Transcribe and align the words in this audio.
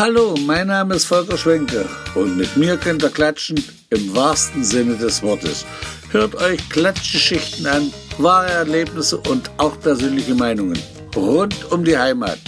Hallo, 0.00 0.34
mein 0.46 0.68
Name 0.68 0.94
ist 0.94 1.04
Volker 1.04 1.36
Schwenke 1.36 1.86
und 2.14 2.38
mit 2.38 2.56
mir 2.56 2.78
könnt 2.78 3.02
ihr 3.02 3.10
klatschen 3.10 3.62
im 3.90 4.16
wahrsten 4.16 4.64
Sinne 4.64 4.96
des 4.96 5.22
Wortes. 5.22 5.66
Hört 6.10 6.36
euch 6.36 6.66
Klatschgeschichten 6.70 7.66
an, 7.66 7.92
wahre 8.16 8.48
Erlebnisse 8.50 9.18
und 9.18 9.50
auch 9.58 9.78
persönliche 9.78 10.34
Meinungen 10.34 10.78
rund 11.14 11.70
um 11.70 11.84
die 11.84 11.98
Heimat. 11.98 12.38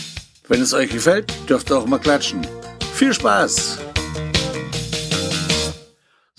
Wenn 0.49 0.63
es 0.63 0.73
euch 0.73 0.89
gefällt, 0.89 1.31
dürft 1.47 1.71
ihr 1.71 1.77
auch 1.77 1.85
mal 1.85 1.99
klatschen. 1.99 2.41
Viel 2.95 3.13
Spaß! 3.13 3.81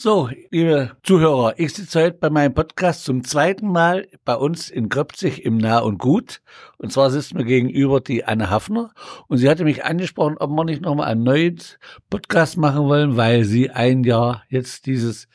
So, 0.03 0.29
liebe 0.51 0.97
Zuhörer, 1.03 1.53
ich 1.55 1.73
sitze 1.75 2.03
heute 2.03 2.17
bei 2.17 2.29
meinem 2.29 2.53
Podcast 2.53 3.05
zum 3.05 3.23
zweiten 3.23 3.71
Mal 3.71 4.09
bei 4.25 4.35
uns 4.35 4.69
in 4.69 4.89
Gröpzig 4.89 5.45
im 5.45 5.57
Nah 5.57 5.79
und 5.79 5.97
Gut. 5.97 6.41
Und 6.77 6.91
zwar 6.91 7.09
sitzt 7.09 7.33
mir 7.33 7.45
gegenüber 7.45 8.01
die 8.01 8.25
Anne 8.25 8.49
Hafner 8.49 8.91
und 9.29 9.37
sie 9.37 9.49
hatte 9.49 9.63
mich 9.63 9.85
angesprochen, 9.85 10.35
ob 10.37 10.49
wir 10.49 10.65
nicht 10.65 10.81
nochmal 10.81 11.07
einen 11.07 11.23
neuen 11.23 11.57
Podcast 12.09 12.57
machen 12.57 12.83
wollen, 12.83 13.15
weil 13.15 13.45
sie 13.45 13.69
ein 13.69 14.03
Jahr 14.03 14.43
jetzt 14.49 14.87
dieses, 14.87 15.29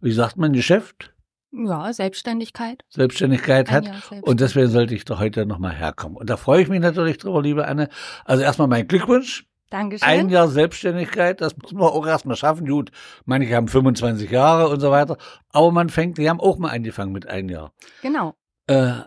wie 0.00 0.10
sagt 0.10 0.36
man, 0.36 0.52
Geschäft? 0.52 1.14
Ja, 1.52 1.92
Selbstständigkeit. 1.92 2.84
Selbstständigkeit 2.88 3.70
hat. 3.70 3.88
Und 4.22 4.40
deswegen 4.40 4.66
sollte 4.66 4.96
ich 4.96 5.04
doch 5.04 5.20
heute 5.20 5.46
nochmal 5.46 5.76
herkommen. 5.76 6.16
Und 6.16 6.28
da 6.28 6.36
freue 6.36 6.60
ich 6.60 6.68
mich 6.68 6.80
natürlich 6.80 7.18
drüber, 7.18 7.40
liebe 7.40 7.68
Anne. 7.68 7.88
Also 8.24 8.42
erstmal 8.42 8.66
mein 8.66 8.88
Glückwunsch 8.88 9.47
Dankeschön. 9.70 10.08
Ein 10.08 10.28
Jahr 10.30 10.48
Selbstständigkeit, 10.48 11.40
das 11.40 11.56
muss 11.56 11.72
man 11.72 11.88
auch 11.88 12.06
erstmal 12.06 12.36
schaffen. 12.36 12.66
Gut, 12.66 12.90
manche 13.26 13.54
haben 13.54 13.68
25 13.68 14.30
Jahre 14.30 14.68
und 14.68 14.80
so 14.80 14.90
weiter. 14.90 15.18
Aber 15.50 15.70
man 15.72 15.90
fängt, 15.90 16.18
die 16.18 16.28
haben 16.28 16.40
auch 16.40 16.58
mal 16.58 16.70
angefangen 16.70 17.12
mit 17.12 17.26
einem 17.28 17.50
Jahr. 17.50 17.72
Genau. 18.02 18.34
Äh, 18.66 19.02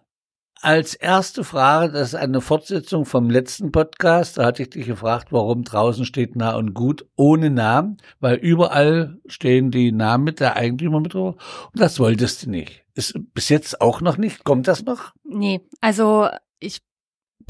als 0.62 0.94
erste 0.94 1.44
Frage, 1.44 1.94
das 1.94 2.10
ist 2.10 2.16
eine 2.16 2.40
Fortsetzung 2.40 3.06
vom 3.06 3.32
letzten 3.32 3.72
Podcast. 3.72 4.38
Da 4.38 4.46
hatte 4.46 4.62
ich 4.62 4.70
dich 4.70 4.86
gefragt, 4.86 5.32
warum 5.32 5.64
draußen 5.64 6.06
steht 6.06 6.36
nah 6.36 6.56
und 6.56 6.76
gut 6.76 7.08
ohne 7.16 7.50
Namen, 7.50 7.98
weil 8.20 8.36
überall 8.36 9.20
stehen 9.26 9.72
die 9.72 9.92
Namen 9.92 10.24
mit 10.24 10.40
der 10.40 10.56
Eigentümer 10.56 11.00
mit 11.00 11.16
drauf. 11.16 11.70
Und 11.74 11.82
das 11.82 12.00
wolltest 12.00 12.46
du 12.46 12.52
nicht. 12.52 12.86
Ist 12.94 13.20
bis 13.34 13.50
jetzt 13.50 13.82
auch 13.82 14.02
noch 14.02 14.18
nicht. 14.18 14.44
Kommt 14.44 14.68
das 14.68 14.84
noch? 14.84 15.14
Nee, 15.24 15.62
also 15.80 16.30
ich 16.60 16.82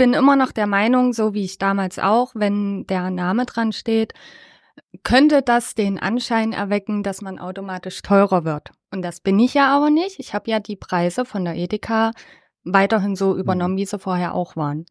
bin 0.01 0.15
immer 0.15 0.35
noch 0.35 0.51
der 0.51 0.65
Meinung, 0.65 1.13
so 1.13 1.35
wie 1.35 1.45
ich 1.45 1.59
damals 1.59 1.99
auch, 1.99 2.31
wenn 2.33 2.87
der 2.87 3.11
Name 3.11 3.45
dran 3.45 3.71
steht, 3.71 4.15
könnte 5.03 5.43
das 5.43 5.75
den 5.75 5.99
Anschein 5.99 6.53
erwecken, 6.53 7.03
dass 7.03 7.21
man 7.21 7.37
automatisch 7.37 8.01
teurer 8.01 8.43
wird. 8.43 8.71
Und 8.91 9.03
das 9.03 9.19
bin 9.19 9.37
ich 9.37 9.53
ja 9.53 9.67
aber 9.67 9.91
nicht. 9.91 10.19
Ich 10.19 10.33
habe 10.33 10.49
ja 10.49 10.59
die 10.59 10.75
Preise 10.75 11.23
von 11.23 11.45
der 11.45 11.53
Edeka 11.53 12.13
weiterhin 12.63 13.15
so 13.15 13.37
übernommen, 13.37 13.75
mhm. 13.75 13.77
wie 13.77 13.85
sie 13.85 13.99
vorher 13.99 14.33
auch 14.33 14.55
waren. 14.55 14.87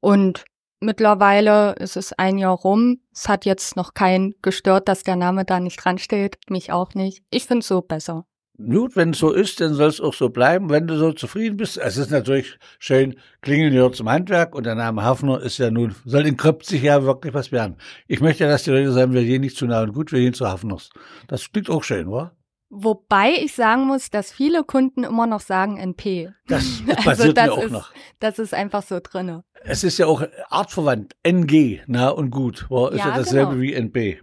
Und 0.00 0.44
mittlerweile 0.80 1.72
ist 1.76 1.96
es 1.96 2.12
ein 2.12 2.36
Jahr 2.36 2.54
rum. 2.54 2.98
Es 3.10 3.30
hat 3.30 3.46
jetzt 3.46 3.74
noch 3.74 3.94
keinen 3.94 4.34
gestört, 4.42 4.86
dass 4.86 5.02
der 5.02 5.16
Name 5.16 5.46
da 5.46 5.60
nicht 5.60 5.82
dran 5.82 5.96
steht. 5.96 6.36
Mich 6.50 6.72
auch 6.72 6.92
nicht. 6.92 7.24
Ich 7.30 7.46
finde 7.46 7.60
es 7.60 7.68
so 7.68 7.80
besser. 7.80 8.26
Gut, 8.58 8.96
wenn 8.96 9.10
es 9.10 9.18
so 9.18 9.32
ist, 9.32 9.60
dann 9.60 9.72
soll 9.74 9.88
es 9.88 10.00
auch 10.00 10.12
so 10.12 10.28
bleiben, 10.28 10.68
wenn 10.68 10.86
du 10.86 10.98
so 10.98 11.12
zufrieden 11.12 11.56
bist. 11.56 11.78
Es 11.78 11.96
ist 11.96 12.10
natürlich 12.10 12.58
schön, 12.78 13.16
Klingeln 13.40 13.72
gehört 13.72 13.96
zum 13.96 14.10
Handwerk 14.10 14.54
und 14.54 14.66
der 14.66 14.74
Name 14.74 15.02
Hafner 15.02 15.40
ist 15.40 15.58
ja 15.58 15.70
nun, 15.70 15.94
soll 16.04 16.26
in 16.26 16.36
sich 16.62 16.82
ja 16.82 17.02
wirklich 17.02 17.32
was 17.32 17.50
werden. 17.50 17.76
Ich 18.08 18.20
möchte 18.20 18.44
ja, 18.44 18.50
dass 18.50 18.64
die 18.64 18.70
Leute 18.70 18.92
sagen, 18.92 19.14
wir 19.14 19.24
gehen 19.24 19.40
nicht 19.40 19.56
zu 19.56 19.66
nah 19.66 19.82
und 19.82 19.94
gut, 19.94 20.12
wir 20.12 20.20
gehen 20.20 20.34
zu 20.34 20.46
Hafners. 20.46 20.90
Das 21.28 21.50
klingt 21.50 21.70
auch 21.70 21.82
schön, 21.82 22.08
oder? 22.08 22.36
Wobei 22.68 23.32
ich 23.32 23.54
sagen 23.54 23.86
muss, 23.86 24.10
dass 24.10 24.32
viele 24.32 24.64
Kunden 24.64 25.04
immer 25.04 25.26
noch 25.26 25.40
sagen 25.40 25.78
NP. 25.78 26.30
Das, 26.46 26.82
passiert 26.86 27.06
also 27.06 27.32
das 27.32 27.46
mir 27.46 27.52
auch 27.52 27.62
ist, 27.64 27.72
noch. 27.72 27.92
Das 28.20 28.38
ist 28.38 28.54
einfach 28.54 28.82
so 28.82 29.00
drinne. 29.02 29.44
Es 29.64 29.82
ist 29.82 29.98
ja 29.98 30.06
auch 30.06 30.22
artverwandt. 30.48 31.14
NG, 31.22 31.80
nah 31.86 32.08
und 32.08 32.30
gut, 32.30 32.70
war, 32.70 32.92
ist 32.92 32.98
ja, 32.98 33.08
ja 33.08 33.16
dasselbe 33.16 33.52
genau. 33.52 33.62
wie 33.62 33.74
NP. 33.74 34.20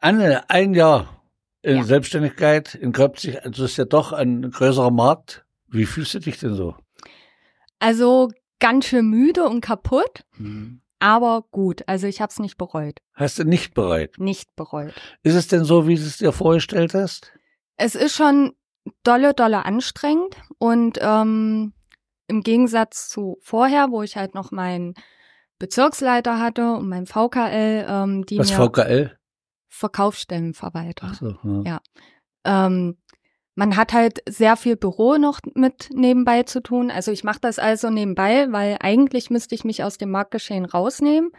Anne, 0.00 0.48
ein 0.48 0.74
Jahr 0.74 1.17
in 1.62 1.78
ja. 1.78 1.84
Selbstständigkeit 1.84 2.74
in 2.74 2.92
Köpzig, 2.92 3.44
also 3.44 3.64
ist 3.64 3.76
ja 3.76 3.84
doch 3.84 4.12
ein 4.12 4.50
größerer 4.50 4.90
Markt. 4.90 5.44
Wie 5.66 5.86
fühlst 5.86 6.14
du 6.14 6.20
dich 6.20 6.38
denn 6.38 6.54
so? 6.54 6.74
Also 7.78 8.30
ganz 8.58 8.86
schön 8.86 9.08
müde 9.08 9.44
und 9.44 9.60
kaputt, 9.60 10.24
mhm. 10.36 10.80
aber 10.98 11.44
gut. 11.50 11.82
Also 11.86 12.06
ich 12.06 12.20
habe 12.20 12.30
es 12.30 12.38
nicht 12.38 12.56
bereut. 12.56 13.00
Hast 13.14 13.38
du 13.38 13.44
nicht 13.44 13.74
bereut? 13.74 14.18
Nicht 14.18 14.54
bereut. 14.56 14.94
Ist 15.22 15.34
es 15.34 15.48
denn 15.48 15.64
so, 15.64 15.86
wie 15.86 15.96
du 15.96 16.02
es 16.02 16.18
dir 16.18 16.32
vorgestellt 16.32 16.94
hast? 16.94 17.32
Es 17.76 17.94
ist 17.94 18.16
schon 18.16 18.52
dolle, 19.02 19.34
dolle 19.34 19.64
anstrengend 19.64 20.36
und 20.58 20.98
ähm, 21.00 21.72
im 22.26 22.42
Gegensatz 22.42 23.08
zu 23.08 23.38
vorher, 23.40 23.90
wo 23.90 24.02
ich 24.02 24.16
halt 24.16 24.34
noch 24.34 24.50
meinen 24.50 24.94
Bezirksleiter 25.58 26.38
hatte 26.38 26.74
und 26.74 26.88
mein 26.88 27.06
VKL, 27.06 27.86
ähm, 27.88 28.26
die 28.26 28.38
Was 28.38 28.50
mir 28.50 28.56
VKL? 28.56 29.17
Verkaufsstellenverwalter. 29.68 31.08
Ach 31.10 31.14
so, 31.14 31.36
ja. 31.44 31.62
ja. 31.64 31.80
Ähm, 32.44 32.96
man 33.54 33.76
hat 33.76 33.92
halt 33.92 34.22
sehr 34.28 34.56
viel 34.56 34.76
Büro 34.76 35.16
noch 35.16 35.40
mit 35.54 35.90
nebenbei 35.92 36.44
zu 36.44 36.62
tun. 36.62 36.92
Also 36.92 37.10
ich 37.10 37.24
mache 37.24 37.40
das 37.40 37.58
also 37.58 37.90
nebenbei, 37.90 38.46
weil 38.50 38.76
eigentlich 38.80 39.30
müsste 39.30 39.54
ich 39.54 39.64
mich 39.64 39.82
aus 39.82 39.98
dem 39.98 40.10
Marktgeschehen 40.12 40.64
rausnehmen, 40.64 41.32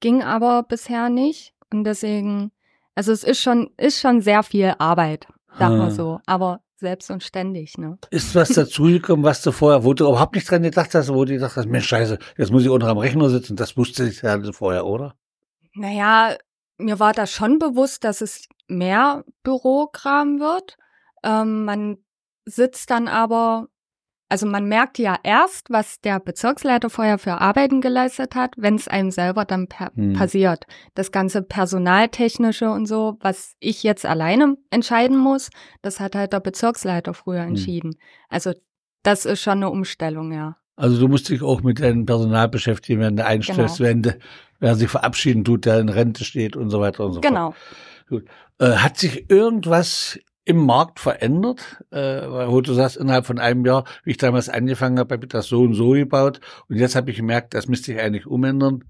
ging 0.00 0.22
aber 0.22 0.64
bisher 0.64 1.10
nicht. 1.10 1.54
Und 1.72 1.84
deswegen, 1.84 2.50
also 2.96 3.12
es 3.12 3.22
ist 3.22 3.40
schon, 3.40 3.70
ist 3.76 4.00
schon 4.00 4.20
sehr 4.20 4.42
viel 4.42 4.74
Arbeit, 4.78 5.28
sag 5.58 5.70
mal 5.70 5.92
so. 5.92 6.18
Aber 6.26 6.60
selbst 6.74 7.08
und 7.10 7.22
ständig, 7.22 7.78
ne? 7.78 7.98
Ist 8.10 8.34
was 8.34 8.48
dazugekommen, 8.54 9.24
was 9.24 9.42
du 9.42 9.52
vorher, 9.52 9.84
wo 9.84 9.94
du 9.94 10.08
überhaupt 10.08 10.34
nicht 10.34 10.50
dran 10.50 10.62
gedacht 10.62 10.92
hast, 10.94 11.14
wo 11.14 11.24
du 11.24 11.34
gedacht 11.34 11.54
hast, 11.54 11.66
Mensch, 11.68 11.86
scheiße, 11.86 12.18
jetzt 12.36 12.50
muss 12.50 12.64
ich 12.64 12.68
unter 12.68 12.88
am 12.88 12.98
Rechner 12.98 13.28
sitzen, 13.28 13.54
das 13.54 13.76
wusste 13.76 14.08
ich 14.08 14.22
ja 14.22 14.40
vorher, 14.52 14.86
oder? 14.86 15.14
Naja, 15.74 16.36
mir 16.80 16.98
war 16.98 17.12
da 17.12 17.26
schon 17.26 17.58
bewusst, 17.58 18.04
dass 18.04 18.20
es 18.20 18.48
mehr 18.68 19.24
Bürokram 19.42 20.40
wird. 20.40 20.76
Ähm, 21.22 21.64
man 21.64 21.98
sitzt 22.44 22.90
dann 22.90 23.08
aber, 23.08 23.68
also 24.28 24.46
man 24.46 24.66
merkt 24.66 24.98
ja 24.98 25.16
erst, 25.22 25.70
was 25.70 26.00
der 26.00 26.20
Bezirksleiter 26.20 26.90
vorher 26.90 27.18
für 27.18 27.40
Arbeiten 27.40 27.80
geleistet 27.80 28.34
hat, 28.34 28.54
wenn 28.56 28.76
es 28.76 28.88
einem 28.88 29.10
selber 29.10 29.44
dann 29.44 29.68
hm. 29.94 30.14
passiert. 30.14 30.66
Das 30.94 31.12
ganze 31.12 31.42
Personaltechnische 31.42 32.70
und 32.70 32.86
so, 32.86 33.16
was 33.20 33.54
ich 33.60 33.82
jetzt 33.82 34.06
alleine 34.06 34.56
entscheiden 34.70 35.16
muss, 35.16 35.50
das 35.82 36.00
hat 36.00 36.14
halt 36.14 36.32
der 36.32 36.40
Bezirksleiter 36.40 37.14
früher 37.14 37.42
hm. 37.42 37.48
entschieden. 37.50 37.96
Also 38.28 38.52
das 39.02 39.24
ist 39.24 39.40
schon 39.40 39.58
eine 39.58 39.70
Umstellung, 39.70 40.32
ja. 40.32 40.56
Also 40.80 40.98
du 40.98 41.08
musst 41.08 41.28
dich 41.28 41.42
auch 41.42 41.62
mit 41.62 41.78
deinem 41.78 42.06
Personal 42.06 42.48
beschäftigen, 42.48 43.00
wenn 43.00 43.16
du 43.16 43.24
einstellst, 43.24 43.76
genau. 43.76 43.90
wenn 43.90 44.14
wer 44.60 44.76
sich 44.76 44.88
verabschieden 44.88 45.44
tut, 45.44 45.66
der 45.66 45.78
in 45.78 45.90
Rente 45.90 46.24
steht 46.24 46.56
und 46.56 46.70
so 46.70 46.80
weiter 46.80 47.04
und 47.04 47.12
so 47.12 47.20
genau. 47.20 47.50
fort. 48.08 48.22
Genau. 48.58 48.72
Äh, 48.72 48.76
hat 48.76 48.96
sich 48.96 49.28
irgendwas 49.30 50.18
im 50.46 50.64
Markt 50.64 50.98
verändert? 50.98 51.84
Äh, 51.90 52.22
wo 52.48 52.62
du 52.62 52.72
sagst, 52.72 52.96
innerhalb 52.96 53.26
von 53.26 53.38
einem 53.38 53.66
Jahr, 53.66 53.84
wie 54.04 54.12
ich 54.12 54.16
damals 54.16 54.48
angefangen 54.48 54.98
habe, 54.98 55.14
habe 55.14 55.26
ich 55.26 55.30
das 55.30 55.48
so 55.48 55.60
und 55.60 55.74
so 55.74 55.90
gebaut. 55.90 56.40
Und 56.70 56.76
jetzt 56.76 56.96
habe 56.96 57.10
ich 57.10 57.18
gemerkt, 57.18 57.52
das 57.52 57.68
müsste 57.68 57.92
ich 57.92 58.00
eigentlich 58.00 58.26
umändern. 58.26 58.82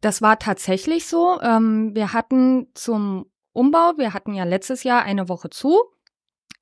Das 0.00 0.22
war 0.22 0.38
tatsächlich 0.38 1.06
so. 1.06 1.38
Ähm, 1.42 1.94
wir 1.94 2.14
hatten 2.14 2.68
zum 2.72 3.26
Umbau, 3.52 3.92
wir 3.98 4.14
hatten 4.14 4.32
ja 4.32 4.44
letztes 4.44 4.84
Jahr 4.84 5.02
eine 5.02 5.28
Woche 5.28 5.50
zu. 5.50 5.82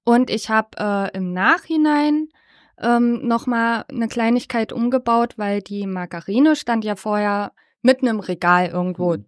Und 0.05 0.31
ich 0.31 0.51
habe 0.51 0.71
äh, 0.79 1.17
im 1.17 1.33
Nachhinein 1.33 2.29
ähm, 2.79 3.27
nochmal 3.27 3.85
eine 3.89 4.09
Kleinigkeit 4.09 4.73
umgebaut, 4.73 5.35
weil 5.37 5.63
die 5.63 5.87
Margarine 5.87 6.57
stand 6.57 6.85
ja 6.85 6.97
vorher 6.97 7.53
mitten 7.83 8.07
im 8.07 8.21
Regal 8.21 8.69
irgendwo 8.69 9.17
mhm. 9.17 9.27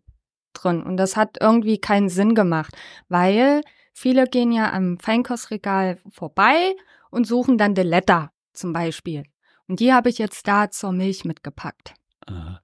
drin. 0.53 0.83
Und 0.83 0.97
das 0.97 1.17
hat 1.17 1.39
irgendwie 1.41 1.79
keinen 1.79 2.09
Sinn 2.09 2.35
gemacht, 2.35 2.77
weil 3.09 3.61
viele 3.93 4.27
gehen 4.27 4.53
ja 4.53 4.73
am 4.73 4.99
Feinkostregal 4.99 5.99
vorbei 6.11 6.75
und 7.11 7.27
suchen 7.27 7.59
dann 7.59 7.75
Deletta 7.75 8.33
zum 8.53 8.73
Beispiel. 8.73 9.25
Und 9.69 9.81
die 9.81 9.93
habe 9.93 10.09
ich 10.09 10.19
jetzt 10.19 10.47
da 10.47 10.71
zur 10.71 10.93
Milch 10.93 11.25
mitgepackt. 11.25 11.95
Aha. 12.27 12.61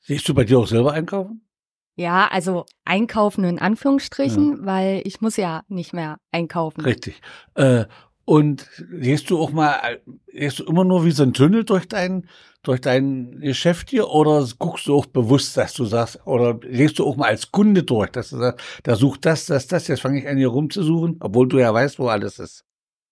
Siehst 0.00 0.28
du 0.28 0.34
bei 0.34 0.44
dir 0.44 0.58
auch 0.58 0.66
selber 0.66 0.92
einkaufen? 0.92 1.40
Ja, 1.96 2.28
also 2.28 2.66
einkaufen 2.84 3.44
in 3.44 3.58
Anführungsstrichen, 3.58 4.58
ja. 4.58 4.66
weil 4.66 5.02
ich 5.04 5.20
muss 5.20 5.36
ja 5.36 5.62
nicht 5.68 5.92
mehr 5.92 6.18
einkaufen. 6.32 6.82
Richtig. 6.82 7.20
Äh, 7.54 7.84
und 8.24 8.68
gehst 8.90 9.30
du 9.30 9.38
auch 9.38 9.50
mal, 9.50 10.00
gehst 10.28 10.58
du 10.58 10.64
immer 10.64 10.84
nur 10.84 11.04
wie 11.04 11.10
so 11.10 11.22
ein 11.22 11.34
Tunnel 11.34 11.64
durch 11.64 11.86
dein, 11.86 12.28
durch 12.62 12.80
dein 12.80 13.40
Geschäft 13.40 13.90
hier 13.90 14.08
oder 14.08 14.46
guckst 14.58 14.86
du 14.86 14.96
auch 14.96 15.06
bewusst, 15.06 15.56
dass 15.56 15.74
du 15.74 15.84
sagst, 15.84 16.26
oder 16.26 16.54
gehst 16.54 16.98
du 16.98 17.06
auch 17.06 17.16
mal 17.16 17.28
als 17.28 17.52
Kunde 17.52 17.82
durch, 17.82 18.10
dass 18.10 18.30
du 18.30 18.38
sagst, 18.38 18.64
da 18.82 18.96
sucht 18.96 19.26
das, 19.26 19.46
das, 19.46 19.66
das, 19.66 19.88
jetzt 19.88 20.00
fange 20.00 20.20
ich 20.20 20.28
an 20.28 20.38
hier 20.38 20.48
rumzusuchen, 20.48 21.18
obwohl 21.20 21.48
du 21.48 21.58
ja 21.58 21.72
weißt, 21.72 21.98
wo 21.98 22.08
alles 22.08 22.38
ist. 22.38 22.64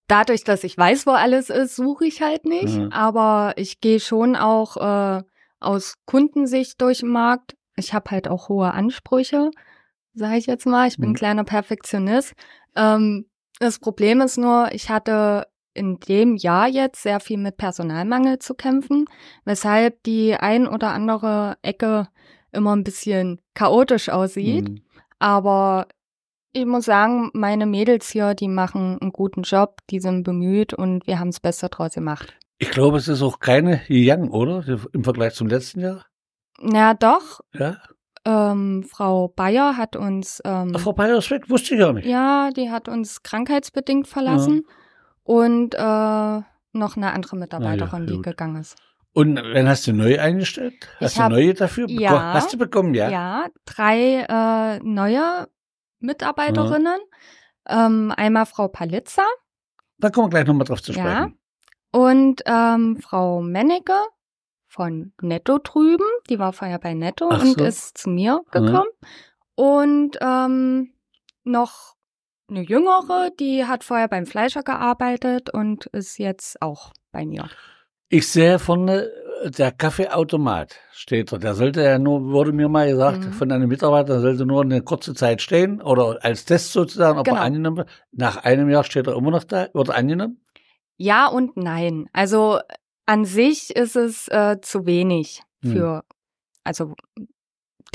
Dadurch, 0.08 0.44
dass 0.44 0.64
ich 0.64 0.76
weiß, 0.76 1.06
wo 1.06 1.12
alles 1.12 1.50
ist, 1.50 1.76
suche 1.76 2.06
ich 2.06 2.22
halt 2.22 2.44
nicht, 2.44 2.76
mhm. 2.76 2.92
aber 2.92 3.52
ich 3.56 3.80
gehe 3.80 4.00
schon 4.00 4.36
auch 4.36 4.76
äh, 4.76 5.22
aus 5.60 5.94
Kundensicht 6.06 6.80
durch 6.80 7.00
den 7.00 7.08
Markt. 7.08 7.54
Ich 7.76 7.94
habe 7.94 8.10
halt 8.10 8.28
auch 8.28 8.48
hohe 8.48 8.72
Ansprüche, 8.72 9.50
sage 10.14 10.36
ich 10.36 10.46
jetzt 10.46 10.66
mal. 10.66 10.88
Ich 10.88 10.96
bin 10.96 11.10
mhm. 11.10 11.14
kleiner 11.14 11.44
Perfektionist. 11.44 12.34
Ähm, 12.74 13.26
das 13.62 13.78
Problem 13.78 14.20
ist 14.20 14.38
nur, 14.38 14.70
ich 14.72 14.90
hatte 14.90 15.46
in 15.74 15.98
dem 16.00 16.36
Jahr 16.36 16.68
jetzt 16.68 17.02
sehr 17.02 17.20
viel 17.20 17.38
mit 17.38 17.56
Personalmangel 17.56 18.38
zu 18.38 18.54
kämpfen, 18.54 19.06
weshalb 19.44 20.02
die 20.02 20.34
ein 20.34 20.66
oder 20.66 20.90
andere 20.90 21.56
Ecke 21.62 22.08
immer 22.50 22.76
ein 22.76 22.84
bisschen 22.84 23.40
chaotisch 23.54 24.10
aussieht. 24.10 24.68
Mhm. 24.68 24.82
Aber 25.18 25.86
ich 26.52 26.66
muss 26.66 26.84
sagen, 26.84 27.30
meine 27.32 27.64
Mädels 27.64 28.10
hier, 28.10 28.34
die 28.34 28.48
machen 28.48 28.98
einen 29.00 29.12
guten 29.12 29.42
Job, 29.42 29.78
die 29.88 30.00
sind 30.00 30.24
bemüht 30.24 30.74
und 30.74 31.06
wir 31.06 31.18
haben 31.18 31.30
das 31.30 31.40
Beste 31.40 31.68
draus 31.68 31.94
gemacht. 31.94 32.36
Ich 32.58 32.70
glaube, 32.70 32.98
es 32.98 33.08
ist 33.08 33.22
auch 33.22 33.38
keine 33.38 33.80
Young, 33.88 34.28
oder? 34.30 34.64
Im 34.92 35.04
Vergleich 35.04 35.34
zum 35.34 35.46
letzten 35.46 35.80
Jahr. 35.80 36.04
Na 36.60 36.94
doch, 36.94 37.40
Ja. 37.54 37.78
Ähm, 38.24 38.84
Frau 38.84 39.28
Bayer 39.28 39.76
hat 39.76 39.96
uns, 39.96 40.40
ähm, 40.44 40.72
Ach, 40.76 40.80
Frau 40.80 40.92
Bayer 40.92 41.18
ist 41.18 41.30
weg, 41.30 41.48
wusste 41.50 41.74
ich 41.74 41.80
gar 41.80 41.92
nicht. 41.92 42.06
ja, 42.06 42.50
die 42.50 42.70
hat 42.70 42.88
uns 42.88 43.22
krankheitsbedingt 43.22 44.06
verlassen 44.08 44.64
und 45.24 45.74
äh, 45.74 45.78
noch 46.74 46.96
eine 46.96 47.12
andere 47.12 47.36
Mitarbeiterin, 47.36 48.06
die 48.06 48.14
gut. 48.14 48.24
gegangen 48.24 48.56
ist. 48.56 48.76
Und 49.14 49.36
wen 49.36 49.68
hast 49.68 49.86
du 49.86 49.92
neu 49.92 50.18
eingestellt? 50.18 50.74
Hast 50.98 51.12
Ich 51.12 51.16
du 51.18 51.22
hab- 51.24 51.32
neue 51.32 51.52
dafür 51.52 51.86
bekommen? 51.86 52.00
Ja. 52.00 52.32
Hast 52.32 52.52
du 52.52 52.56
bekommen, 52.58 52.94
ja? 52.94 53.10
Ja, 53.10 53.46
drei 53.66 54.24
äh, 54.26 54.78
neue 54.82 55.48
Mitarbeiterinnen. 56.00 56.98
Ähm, 57.68 58.12
einmal 58.16 58.46
Frau 58.46 58.68
Palitzer 58.68 59.26
Da 59.98 60.10
kommen 60.10 60.26
wir 60.26 60.30
gleich 60.30 60.46
nochmal 60.46 60.66
drauf 60.66 60.82
zu 60.82 60.92
Ja. 60.92 60.98
sprechen. 61.02 61.38
und 61.92 62.42
ähm, 62.46 62.96
Frau 63.00 63.40
Mennecke 63.42 63.92
von 64.72 65.12
Netto 65.20 65.58
drüben. 65.58 66.04
Die 66.30 66.38
war 66.38 66.52
vorher 66.54 66.78
bei 66.78 66.94
Netto 66.94 67.28
Ach 67.30 67.42
und 67.42 67.58
so. 67.58 67.64
ist 67.64 67.98
zu 67.98 68.08
mir 68.08 68.40
gekommen. 68.50 68.88
Und 69.54 70.16
ähm, 70.22 70.92
noch 71.44 71.94
eine 72.48 72.62
jüngere, 72.62 73.30
die 73.38 73.66
hat 73.66 73.84
vorher 73.84 74.08
beim 74.08 74.24
Fleischer 74.26 74.62
gearbeitet 74.62 75.50
und 75.52 75.86
ist 75.86 76.18
jetzt 76.18 76.60
auch 76.62 76.92
bei 77.12 77.26
mir. 77.26 77.48
Ich 78.08 78.28
sehe 78.28 78.58
vorne, 78.58 79.10
äh, 79.42 79.50
der 79.50 79.72
Kaffeeautomat 79.72 80.76
steht 80.92 81.32
da. 81.32 81.38
Der 81.38 81.54
sollte 81.54 81.82
ja 81.82 81.98
nur, 81.98 82.30
wurde 82.32 82.52
mir 82.52 82.68
mal 82.68 82.88
gesagt, 82.90 83.26
Mhm. 83.26 83.32
von 83.32 83.52
einem 83.52 83.68
Mitarbeiter, 83.68 84.20
sollte 84.20 84.46
nur 84.46 84.62
eine 84.62 84.82
kurze 84.82 85.14
Zeit 85.14 85.42
stehen 85.42 85.82
oder 85.82 86.18
als 86.22 86.44
Test 86.46 86.72
sozusagen, 86.72 87.18
ob 87.18 87.24
Genau. 87.26 87.36
er 87.38 87.42
angenommen 87.42 87.76
wird. 87.78 87.88
Nach 88.12 88.38
einem 88.38 88.70
Jahr 88.70 88.84
steht 88.84 89.06
er 89.06 89.16
immer 89.16 89.30
noch 89.30 89.44
da, 89.44 89.68
wird 89.74 89.90
angenommen. 89.90 90.38
Ja 90.96 91.26
und 91.26 91.56
nein. 91.56 92.08
Also 92.12 92.60
an 93.06 93.24
sich 93.24 93.74
ist 93.74 93.96
es 93.96 94.28
äh, 94.28 94.58
zu 94.60 94.86
wenig 94.86 95.42
Hm. 95.62 95.72
für, 95.72 96.04
also 96.64 96.94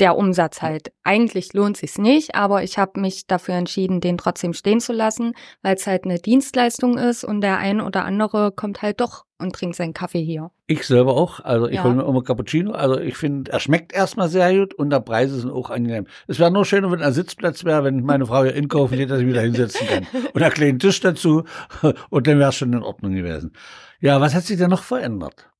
der 0.00 0.16
Umsatz 0.16 0.62
halt. 0.62 0.92
Eigentlich 1.02 1.52
lohnt 1.54 1.76
sich's 1.76 1.98
nicht, 1.98 2.34
aber 2.34 2.62
ich 2.62 2.78
habe 2.78 3.00
mich 3.00 3.26
dafür 3.26 3.54
entschieden, 3.54 4.00
den 4.00 4.16
trotzdem 4.16 4.52
stehen 4.52 4.80
zu 4.80 4.92
lassen, 4.92 5.34
weil 5.62 5.74
es 5.74 5.86
halt 5.86 6.04
eine 6.04 6.18
Dienstleistung 6.18 6.98
ist 6.98 7.24
und 7.24 7.40
der 7.40 7.58
ein 7.58 7.80
oder 7.80 8.04
andere 8.04 8.52
kommt 8.52 8.82
halt 8.82 9.00
doch 9.00 9.24
und 9.38 9.54
trinkt 9.54 9.76
seinen 9.76 9.94
Kaffee 9.94 10.22
hier. 10.22 10.50
Ich 10.66 10.86
selber 10.86 11.14
auch. 11.16 11.40
Also 11.40 11.68
ich 11.68 11.76
Ja. 11.76 11.84
hole 11.84 11.94
mir 11.94 12.04
immer 12.04 12.22
Cappuccino. 12.22 12.72
Also 12.72 12.98
ich 12.98 13.16
finde, 13.16 13.50
er 13.52 13.60
schmeckt 13.60 13.92
erstmal 13.92 14.28
sehr 14.28 14.52
gut 14.54 14.74
und 14.74 14.90
der 14.90 15.00
Preise 15.00 15.40
sind 15.40 15.50
auch 15.50 15.70
angenehm. 15.70 16.06
Es 16.26 16.38
wäre 16.38 16.50
nur 16.50 16.64
schöner, 16.64 16.90
wenn 16.90 17.02
ein 17.02 17.12
Sitzplatz 17.12 17.64
wäre, 17.64 17.84
wenn 17.84 18.02
meine 18.04 18.26
Frau 18.26 18.42
hier 18.42 18.54
inkaufen 18.54 18.96
geht, 18.98 19.10
dass 19.10 19.20
ich 19.20 19.26
wieder 19.26 19.40
hinsetzen 19.42 19.86
kann. 19.86 20.06
Und 20.34 20.42
einen 20.42 20.52
kleinen 20.52 20.78
Tisch 20.78 21.00
dazu 21.00 21.44
und 22.10 22.26
dann 22.26 22.38
wäre 22.38 22.50
es 22.50 22.56
schon 22.56 22.72
in 22.72 22.82
Ordnung 22.82 23.14
gewesen. 23.14 23.52
Ja, 24.00 24.20
was 24.20 24.34
hat 24.34 24.44
sich 24.44 24.58
denn 24.58 24.70
noch 24.70 24.82
verändert? 24.82 25.50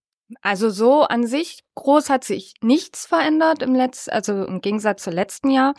Also 0.43 0.69
so 0.71 1.03
an 1.05 1.27
sich 1.27 1.61
groß 1.75 2.11
hat 2.11 2.23
sich 2.25 2.55
nichts 2.63 3.07
verändert 3.07 3.63
im 3.63 3.75
letzten, 3.75 4.11
also 4.11 4.45
im 4.45 4.61
Gegensatz 4.61 5.03
zu 5.03 5.11
letzten 5.11 5.51
Jahr. 5.51 5.75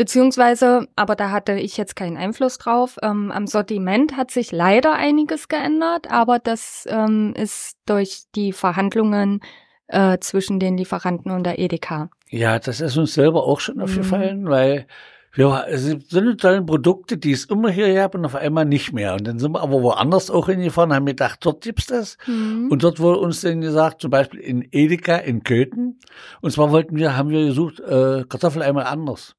Beziehungsweise, 0.00 0.88
aber 0.96 1.14
da 1.14 1.30
hatte 1.30 1.52
ich 1.58 1.76
jetzt 1.76 1.94
keinen 1.94 2.16
Einfluss 2.16 2.56
drauf. 2.56 2.96
Ähm, 3.02 3.30
am 3.30 3.46
Sortiment 3.46 4.16
hat 4.16 4.30
sich 4.30 4.50
leider 4.50 4.94
einiges 4.94 5.48
geändert, 5.48 6.10
aber 6.10 6.38
das 6.38 6.86
ähm, 6.88 7.34
ist 7.36 7.76
durch 7.84 8.22
die 8.34 8.54
Verhandlungen 8.54 9.40
äh, 9.88 10.16
zwischen 10.20 10.58
den 10.58 10.78
Lieferanten 10.78 11.30
und 11.30 11.44
der 11.44 11.58
Edeka. 11.58 12.08
Ja, 12.30 12.58
das 12.58 12.80
ist 12.80 12.96
uns 12.96 13.12
selber 13.12 13.44
auch 13.44 13.60
schon 13.60 13.78
aufgefallen, 13.78 14.48
weil 14.48 14.86
wir, 15.34 15.66
es 15.68 15.82
sind 15.84 16.08
so 16.08 16.32
tollen 16.32 16.64
Produkte, 16.64 17.18
die 17.18 17.32
es 17.32 17.44
immer 17.44 17.68
hier 17.68 17.92
gab 17.92 18.14
und 18.14 18.24
auf 18.24 18.36
einmal 18.36 18.64
nicht 18.64 18.94
mehr. 18.94 19.12
Und 19.12 19.26
dann 19.26 19.38
sind 19.38 19.52
wir 19.52 19.60
aber 19.60 19.82
woanders 19.82 20.30
auch 20.30 20.48
hingefahren, 20.48 20.94
haben 20.94 21.04
gedacht, 21.04 21.40
dort 21.42 21.62
gibt's 21.62 21.88
das. 21.88 22.16
Und 22.70 22.82
dort 22.82 23.00
wurde 23.00 23.18
uns 23.18 23.42
dann 23.42 23.60
gesagt, 23.60 24.00
zum 24.00 24.10
Beispiel 24.10 24.40
in 24.40 24.66
Edeka 24.72 25.16
in 25.16 25.42
Köthen. 25.42 26.00
Und 26.40 26.52
zwar 26.52 26.70
wollten 26.70 26.96
wir, 26.96 27.18
haben 27.18 27.28
wir 27.28 27.44
gesucht, 27.44 27.80
äh, 27.80 28.24
Kartoffel 28.26 28.62
einmal 28.62 28.84
anders. 28.84 29.36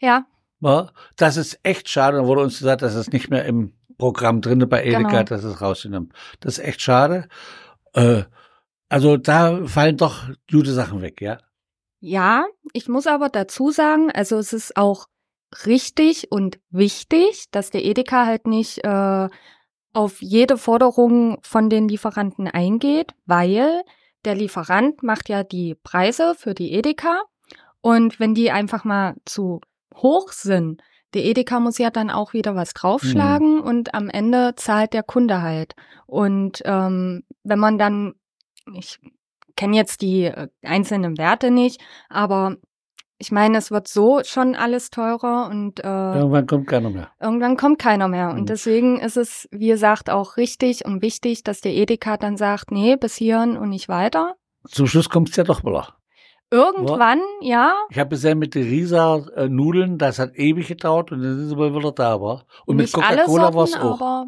Ja, 0.00 0.26
das 1.16 1.36
ist 1.36 1.58
echt 1.62 1.88
schade. 1.88 2.18
Dann 2.18 2.26
wurde 2.26 2.42
uns 2.42 2.58
gesagt, 2.58 2.82
das 2.82 2.94
ist 2.94 3.12
nicht 3.12 3.30
mehr 3.30 3.44
im 3.46 3.72
Programm 3.98 4.40
drinne 4.40 4.66
bei 4.66 4.82
Edeka, 4.84 5.08
Genau. 5.08 5.22
das 5.24 5.44
ist 5.44 5.60
rausgenommen. 5.60 6.12
Das 6.40 6.58
ist 6.58 6.64
echt 6.64 6.80
schade. 6.80 7.28
Äh, 7.94 8.22
also 8.88 9.16
da 9.16 9.64
fallen 9.66 9.96
doch 9.96 10.28
gute 10.50 10.72
Sachen 10.72 11.00
weg, 11.02 11.20
ja. 11.20 11.38
Ja, 12.00 12.46
ich 12.72 12.88
muss 12.88 13.06
aber 13.06 13.28
dazu 13.28 13.70
sagen, 13.70 14.10
also 14.10 14.38
es 14.38 14.52
ist 14.52 14.76
auch 14.76 15.06
richtig 15.66 16.30
und 16.30 16.58
wichtig, 16.70 17.46
dass 17.50 17.70
der 17.70 17.84
Edeka 17.84 18.24
halt 18.26 18.46
nicht 18.46 18.84
äh, 18.84 19.28
auf 19.92 20.22
jede 20.22 20.56
Forderung 20.56 21.38
von 21.42 21.68
den 21.68 21.88
Lieferanten 21.88 22.48
eingeht, 22.48 23.12
weil 23.26 23.82
der 24.24 24.34
Lieferant 24.34 25.02
macht 25.02 25.28
ja 25.28 25.42
die 25.42 25.74
Preise 25.74 26.34
für 26.36 26.54
die 26.54 26.72
Edeka 26.72 27.22
und 27.80 28.20
wenn 28.20 28.34
die 28.34 28.50
einfach 28.50 28.84
mal 28.84 29.16
zu 29.24 29.60
hoch 29.94 30.32
sind, 30.32 30.82
der 31.14 31.24
Edeka 31.24 31.58
muss 31.58 31.78
ja 31.78 31.90
dann 31.90 32.10
auch 32.10 32.32
wieder 32.32 32.54
was 32.54 32.72
draufschlagen 32.72 33.60
und 33.60 33.94
am 33.94 34.08
Ende 34.08 34.54
zahlt 34.56 34.92
der 34.92 35.02
Kunde 35.02 35.42
halt. 35.42 35.74
Und 36.06 36.62
ähm, 36.64 37.24
wenn 37.42 37.58
man 37.58 37.78
dann, 37.78 38.14
ich 38.74 38.98
kenne 39.56 39.76
jetzt 39.76 40.02
die 40.02 40.24
äh, 40.24 40.48
einzelnen 40.62 41.18
Werte 41.18 41.50
nicht, 41.50 41.80
aber 42.08 42.56
ich 43.18 43.32
meine, 43.32 43.58
es 43.58 43.70
wird 43.70 43.86
so 43.86 44.22
schon 44.24 44.54
alles 44.54 44.90
teurer 44.90 45.48
und 45.50 45.80
äh, 45.80 46.14
Irgendwann 46.18 46.46
kommt 46.46 46.66
keiner 46.68 46.88
mehr. 46.90 47.10
irgendwann 47.20 47.56
kommt 47.56 47.78
keiner 47.78 48.08
mehr. 48.08 48.30
Mhm. 48.32 48.38
Und 48.40 48.48
deswegen 48.48 48.98
ist 48.98 49.16
es, 49.18 49.46
wie 49.50 49.68
gesagt, 49.68 50.08
auch 50.08 50.36
richtig 50.38 50.84
und 50.86 51.02
wichtig, 51.02 51.44
dass 51.44 51.60
der 51.60 51.74
Edeka 51.74 52.16
dann 52.16 52.36
sagt, 52.38 52.70
nee, 52.70 52.96
bis 52.96 53.16
hierhin 53.16 53.56
und 53.58 53.68
nicht 53.68 53.88
weiter. 53.88 54.36
Zum 54.68 54.86
Schluss 54.86 55.10
kommt's 55.10 55.36
ja 55.36 55.44
doch 55.44 55.64
wieder. 55.64 55.96
Irgendwann, 56.52 57.20
ja, 57.42 57.76
Ich 57.90 57.98
habe 57.98 58.10
bisher 58.10 58.34
mit 58.34 58.54
den 58.56 58.64
Risa-Nudeln, 58.64 59.98
das 59.98 60.18
hat 60.18 60.34
ewig 60.34 60.66
gedauert 60.68 61.12
und 61.12 61.22
dann 61.22 61.38
sind 61.38 61.48
sie 61.48 61.56
mal 61.56 61.74
wieder 61.74 61.92
da, 61.92 62.20
war. 62.20 62.44
Und 62.66 62.76
mit 62.76 62.86
nicht 62.86 62.96
alle 62.98 63.18
Coca-Cola 63.24 63.54
war 63.54 63.64
es 63.64 63.76
auch. 63.76 64.26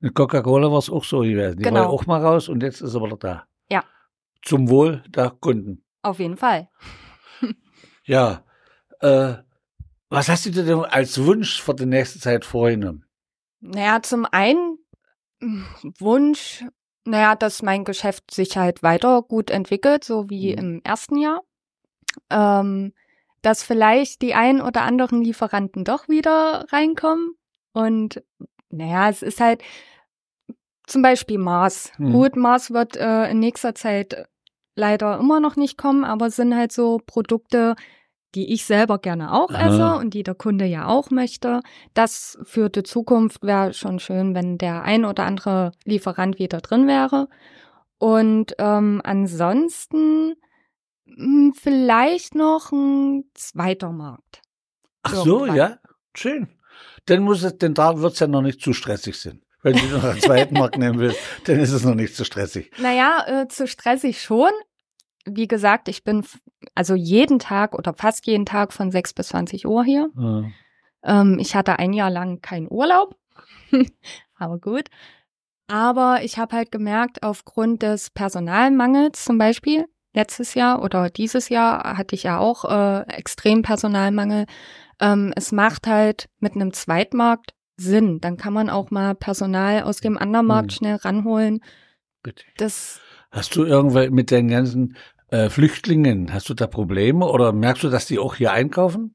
Mit 0.00 0.14
Coca-Cola 0.14 0.70
war 0.72 0.78
es 0.78 0.90
auch 0.90 1.04
so 1.04 1.20
gewesen. 1.20 1.56
Die 1.58 1.62
Genau. 1.62 1.80
war 1.80 1.90
auch 1.90 2.06
mal 2.06 2.20
raus 2.24 2.48
und 2.48 2.62
jetzt 2.62 2.80
ist 2.80 2.90
sie 2.92 3.00
wieder 3.00 3.16
da. 3.16 3.44
Ja. 3.70 3.84
Zum 4.42 4.68
Wohl 4.68 5.02
der 5.08 5.30
Kunden. 5.30 5.84
auf 6.02 6.18
jeden 6.18 6.36
Fall. 6.36 6.68
Ja. 8.06 8.44
Äh, 9.00 9.34
was 10.10 10.28
hast 10.28 10.44
du 10.46 10.50
dir 10.50 10.64
denn 10.64 10.80
als 10.80 11.24
Wunsch 11.24 11.62
für 11.62 11.74
die 11.74 11.86
nächste 11.86 12.18
Zeit 12.20 12.44
vorgenommen? 12.44 13.04
Naja, 13.60 14.02
zum 14.02 14.26
einen 14.30 14.78
mm, 15.40 15.62
Wunsch, 16.00 16.64
naja, 17.04 17.34
dass 17.36 17.62
mein 17.62 17.84
Geschäft 17.84 18.30
sich 18.30 18.56
halt 18.56 18.82
weiter 18.82 19.22
gut 19.22 19.50
entwickelt, 19.50 20.04
so 20.04 20.28
wie 20.30 20.52
Mhm. 20.52 20.58
im 20.58 20.80
ersten 20.84 21.16
Jahr. 21.18 21.42
Ähm, 22.30 22.92
dass 23.42 23.62
vielleicht 23.62 24.22
die 24.22 24.34
ein 24.34 24.62
oder 24.62 24.82
anderen 24.82 25.22
Lieferanten 25.22 25.84
doch 25.84 26.08
wieder 26.08 26.64
reinkommen. 26.70 27.34
Und 27.72 28.22
naja, 28.70 29.10
es 29.10 29.22
ist 29.22 29.40
halt 29.40 29.62
zum 30.86 31.02
Beispiel 31.02 31.38
Mars. 31.38 31.92
Mhm. 31.98 32.12
Gut, 32.12 32.36
Mars 32.36 32.70
wird 32.70 32.96
äh, 32.96 33.30
in 33.30 33.40
nächster 33.40 33.74
Zeit 33.74 34.26
leider 34.76 35.18
immer 35.18 35.40
noch 35.40 35.56
nicht 35.56 35.76
kommen, 35.78 36.04
aber 36.04 36.26
es 36.26 36.36
sind 36.36 36.54
halt 36.56 36.72
so 36.72 37.00
Produkte, 37.06 37.74
die 38.34 38.52
ich 38.52 38.64
selber 38.64 38.98
gerne 38.98 39.32
auch 39.32 39.50
Aha. 39.50 39.68
esse 39.68 39.96
und 39.96 40.14
die 40.14 40.22
der 40.22 40.34
Kunde 40.34 40.64
ja 40.64 40.86
auch 40.86 41.10
möchte. 41.10 41.60
Das 41.94 42.38
für 42.44 42.68
die 42.68 42.82
Zukunft 42.82 43.42
wäre 43.42 43.72
schon 43.74 43.98
schön, 43.98 44.34
wenn 44.34 44.58
der 44.58 44.82
ein 44.82 45.04
oder 45.04 45.24
andere 45.24 45.72
Lieferant 45.84 46.38
wieder 46.38 46.60
drin 46.60 46.86
wäre. 46.86 47.28
Und 47.98 48.54
ähm, 48.58 49.00
ansonsten 49.04 50.34
mh, 51.06 51.52
vielleicht 51.60 52.34
noch 52.34 52.72
ein 52.72 53.24
zweiter 53.34 53.92
Markt. 53.92 54.42
Ach 55.02 55.14
so, 55.14 55.40
Irgendwann. 55.46 55.56
ja. 55.56 55.78
Schön. 56.16 56.48
Dann 57.06 57.22
muss 57.22 57.42
es, 57.42 57.58
denn 57.58 57.74
da 57.74 58.00
wird's 58.00 58.20
ja 58.20 58.26
noch 58.26 58.42
nicht 58.42 58.60
zu 58.60 58.72
stressig 58.72 59.18
sein. 59.18 59.40
Wenn 59.62 59.76
du 59.76 59.86
noch 59.86 60.04
einen 60.04 60.20
zweiten 60.20 60.54
Markt 60.54 60.76
nehmen 60.76 60.98
willst, 60.98 61.18
dann 61.44 61.58
ist 61.58 61.72
es 61.72 61.84
noch 61.84 61.94
nicht 61.94 62.14
zu 62.14 62.24
stressig. 62.24 62.70
Naja, 62.78 63.24
äh, 63.26 63.48
zu 63.48 63.66
stressig 63.66 64.20
schon. 64.20 64.50
Wie 65.26 65.48
gesagt, 65.48 65.88
ich 65.88 66.04
bin 66.04 66.24
also 66.74 66.94
jeden 66.94 67.38
Tag 67.38 67.74
oder 67.74 67.94
fast 67.94 68.26
jeden 68.26 68.46
Tag 68.46 68.72
von 68.72 68.90
6 68.90 69.14
bis 69.14 69.28
20 69.28 69.66
Uhr 69.66 69.84
hier. 69.84 70.10
Ja. 70.16 70.44
Ähm, 71.04 71.38
ich 71.38 71.54
hatte 71.54 71.78
ein 71.78 71.92
Jahr 71.92 72.10
lang 72.10 72.40
keinen 72.40 72.70
Urlaub, 72.70 73.16
aber 74.36 74.58
gut. 74.58 74.88
Aber 75.66 76.20
ich 76.22 76.38
habe 76.38 76.56
halt 76.56 76.70
gemerkt, 76.70 77.22
aufgrund 77.22 77.82
des 77.82 78.10
Personalmangels 78.10 79.24
zum 79.24 79.38
Beispiel, 79.38 79.86
letztes 80.12 80.54
Jahr 80.54 80.82
oder 80.82 81.08
dieses 81.10 81.48
Jahr 81.48 81.96
hatte 81.96 82.14
ich 82.14 82.24
ja 82.24 82.38
auch 82.38 82.64
äh, 82.64 83.02
extrem 83.08 83.62
Personalmangel. 83.62 84.46
Ähm, 85.00 85.32
es 85.36 85.52
macht 85.52 85.86
halt 85.86 86.28
mit 86.38 86.54
einem 86.54 86.72
Zweitmarkt 86.72 87.54
Sinn. 87.76 88.20
Dann 88.20 88.36
kann 88.36 88.52
man 88.52 88.70
auch 88.70 88.90
mal 88.90 89.14
Personal 89.14 89.82
aus 89.82 89.96
dem 89.96 90.16
anderen 90.16 90.46
Markt 90.46 90.72
Hm. 90.72 90.76
schnell 90.76 90.96
ranholen. 90.96 91.60
Bitte. 92.22 92.44
Das 92.56 93.00
Hast 93.30 93.56
du 93.56 93.64
irgendwelche 93.64 94.12
mit 94.12 94.30
den 94.30 94.46
ganzen 94.48 94.96
äh, 95.28 95.48
Flüchtlingen, 95.48 96.32
hast 96.32 96.48
du 96.48 96.54
da 96.54 96.66
Probleme 96.66 97.26
oder 97.26 97.52
merkst 97.52 97.84
du, 97.84 97.88
dass 97.90 98.06
die 98.06 98.18
auch 98.18 98.34
hier 98.34 98.52
einkaufen? 98.52 99.14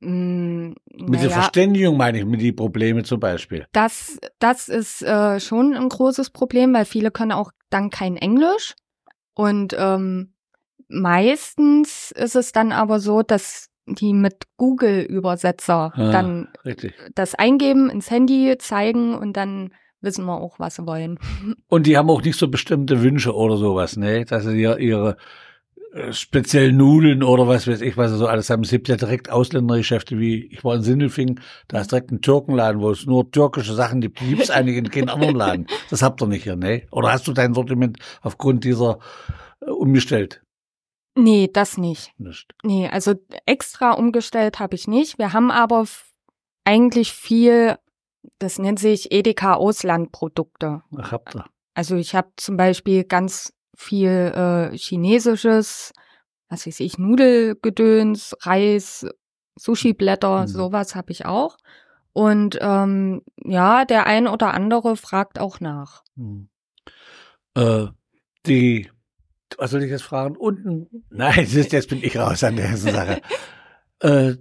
Mm, 0.00 0.74
Mit 0.90 1.20
der 1.20 1.28
naja, 1.28 1.30
Verständigung 1.30 1.96
meine 1.96 2.18
ich, 2.18 2.24
mit 2.24 2.40
die 2.40 2.52
Probleme 2.52 3.04
zum 3.04 3.20
Beispiel. 3.20 3.66
Das, 3.72 4.18
das 4.40 4.68
ist 4.68 5.02
äh, 5.02 5.38
schon 5.38 5.74
ein 5.74 5.88
großes 5.88 6.30
Problem, 6.30 6.74
weil 6.74 6.84
viele 6.84 7.10
können 7.10 7.32
auch 7.32 7.52
dann 7.70 7.90
kein 7.90 8.16
Englisch. 8.16 8.74
Und 9.34 9.74
ähm, 9.78 10.34
meistens 10.88 12.10
ist 12.12 12.34
es 12.36 12.52
dann 12.52 12.72
aber 12.72 12.98
so, 13.00 13.22
dass 13.22 13.68
die 13.86 14.12
mit 14.12 14.44
Google-Übersetzer 14.56 15.92
Ah. 15.94 16.10
dann 16.12 16.48
Richtig. 16.64 16.94
das 17.14 17.34
eingeben, 17.34 17.90
ins 17.90 18.10
Handy 18.10 18.56
zeigen 18.58 19.14
und 19.14 19.36
dann 19.36 19.72
wissen 20.02 20.24
wir 20.24 20.40
auch, 20.40 20.58
was 20.58 20.76
sie 20.76 20.86
wollen. 20.86 21.18
Und 21.68 21.86
die 21.86 21.96
haben 21.96 22.10
auch 22.10 22.22
nicht 22.22 22.38
so 22.38 22.48
bestimmte 22.48 23.02
Wünsche 23.02 23.34
oder 23.34 23.56
sowas, 23.56 23.96
ne? 23.96 24.24
Dass 24.24 24.44
sie 24.44 24.60
ja 24.60 24.76
ihre 24.76 25.16
äh, 25.94 26.12
speziellen 26.12 26.76
Nudeln 26.76 27.22
oder 27.22 27.48
was 27.48 27.66
weiß 27.66 27.82
ich, 27.82 27.96
was 27.96 28.10
sie 28.10 28.16
so 28.16 28.26
alles 28.26 28.48
haben. 28.48 28.62
Es 28.62 28.70
gibt 28.70 28.88
ja 28.88 28.96
direkt 28.96 29.30
Ausländergeschäfte, 29.30 30.18
wie 30.18 30.46
ich 30.46 30.64
war 30.64 30.74
in 30.74 30.82
Sindelfingen, 30.82 31.40
da 31.68 31.80
ist 31.80 31.92
direkt 31.92 32.10
ein 32.10 32.22
Türkenladen, 32.22 32.80
wo 32.80 32.90
es 32.90 33.04
nur 33.04 33.30
türkische 33.30 33.74
Sachen 33.74 34.00
gibt. 34.00 34.20
Die 34.20 34.28
gibt's 34.28 34.50
eigentlich 34.50 34.78
in 34.78 34.90
keinem 34.90 35.10
anderen 35.10 35.36
Laden. 35.36 35.66
Das 35.90 36.02
habt 36.02 36.22
ihr 36.22 36.26
nicht 36.26 36.44
hier, 36.44 36.56
ne? 36.56 36.86
Oder 36.90 37.12
hast 37.12 37.28
du 37.28 37.32
dein 37.32 37.52
Sortiment 37.52 37.98
aufgrund 38.22 38.64
dieser 38.64 38.98
äh, 39.60 39.70
umgestellt? 39.70 40.42
Nee, 41.14 41.50
das 41.52 41.76
nicht. 41.76 42.12
Nicht. 42.18 42.54
Nee, 42.62 42.88
also 42.88 43.14
extra 43.44 43.92
umgestellt 43.92 44.58
habe 44.58 44.74
ich 44.74 44.88
nicht. 44.88 45.18
Wir 45.18 45.34
haben 45.34 45.50
aber 45.50 45.86
eigentlich 46.64 47.12
viel, 47.12 47.76
das 48.38 48.58
nennt 48.58 48.78
sich 48.78 49.12
Edeka 49.12 49.54
Auslandprodukte. 49.54 50.82
Ach, 50.96 51.12
habt 51.12 51.34
ihr. 51.34 51.44
Also 51.74 51.96
ich 51.96 52.14
habe 52.14 52.28
zum 52.36 52.56
Beispiel 52.56 53.04
ganz 53.04 53.52
viel 53.76 54.10
äh, 54.10 54.76
chinesisches, 54.76 55.92
was 56.48 56.66
weiß 56.66 56.80
ich, 56.80 56.98
Nudelgedöns, 56.98 58.36
Reis, 58.40 59.06
Sushi-Blätter, 59.58 60.42
Mhm. 60.42 60.46
sowas 60.48 60.94
habe 60.94 61.12
ich 61.12 61.24
auch. 61.26 61.56
Und 62.12 62.58
ähm, 62.60 63.22
ja, 63.42 63.84
der 63.86 64.06
ein 64.06 64.26
oder 64.28 64.52
andere 64.52 64.96
fragt 64.96 65.38
auch 65.38 65.60
nach. 65.60 66.02
Hm. 66.16 66.48
Äh, 67.54 67.86
die, 68.46 68.90
was 69.56 69.70
soll 69.70 69.82
ich 69.82 69.90
jetzt 69.90 70.02
fragen? 70.02 70.36
Unten? 70.36 71.04
Nein, 71.10 71.46
jetzt 71.48 71.88
bin 71.88 72.02
ich 72.02 72.16
raus 72.18 72.44
an 72.44 72.56
der 72.56 72.68
ganzen 72.68 72.92
Sache. 72.92 73.22
äh, 74.00 74.34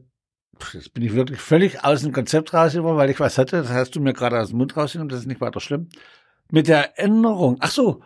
jetzt 0.73 0.93
bin 0.93 1.03
ich 1.03 1.13
wirklich 1.13 1.39
völlig 1.39 1.83
aus 1.83 2.01
dem 2.01 2.11
Konzept 2.11 2.53
rausgekommen, 2.53 2.97
weil 2.97 3.09
ich 3.09 3.19
was 3.19 3.37
hatte. 3.37 3.61
Das 3.61 3.69
hast 3.69 3.95
du 3.95 4.01
mir 4.01 4.13
gerade 4.13 4.39
aus 4.39 4.49
dem 4.49 4.57
Mund 4.57 4.75
rausgenommen. 4.75 5.09
Das 5.09 5.19
ist 5.19 5.27
nicht 5.27 5.41
weiter 5.41 5.59
schlimm. 5.59 5.89
Mit 6.49 6.67
der 6.67 6.99
Änderung. 6.99 7.57
Ach 7.59 7.71
so. 7.71 8.01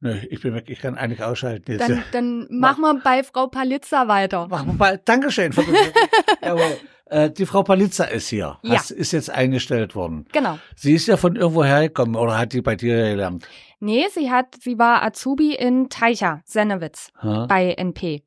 Nö, 0.00 0.16
ich 0.30 0.40
bin 0.40 0.54
weg. 0.54 0.64
Ich 0.68 0.78
kann 0.78 0.96
eigentlich 0.96 1.22
ausschalten 1.22 1.72
jetzt. 1.72 1.88
Dann, 1.88 2.02
dann 2.12 2.46
machen 2.50 2.82
wir 2.82 3.00
bei 3.02 3.24
Frau 3.24 3.48
Palitza 3.48 4.06
weiter. 4.06 4.46
Machen 4.46 4.68
wir 4.68 4.74
mal. 4.74 5.00
Dankeschön. 5.04 5.52
Jawohl. 6.42 6.78
Äh, 7.06 7.30
die 7.30 7.46
Frau 7.46 7.62
Palitza 7.62 8.04
ist 8.04 8.28
hier. 8.28 8.58
Ja. 8.62 8.76
Hast, 8.76 8.90
ist 8.90 9.12
jetzt 9.12 9.30
eingestellt 9.30 9.96
worden. 9.96 10.26
Genau. 10.32 10.58
Sie 10.76 10.94
ist 10.94 11.06
ja 11.06 11.16
von 11.16 11.36
irgendwo 11.36 11.64
hergekommen 11.64 12.16
oder 12.16 12.38
hat 12.38 12.52
die 12.52 12.60
bei 12.60 12.76
dir 12.76 12.96
gelernt? 13.10 13.48
Nee, 13.80 14.06
sie 14.12 14.30
hat, 14.30 14.56
sie 14.60 14.78
war 14.78 15.02
Azubi 15.02 15.54
in 15.54 15.88
Teicher, 15.88 16.42
Sennewitz. 16.44 17.10
Ha? 17.22 17.46
bei 17.46 17.72
NP. 17.72 18.22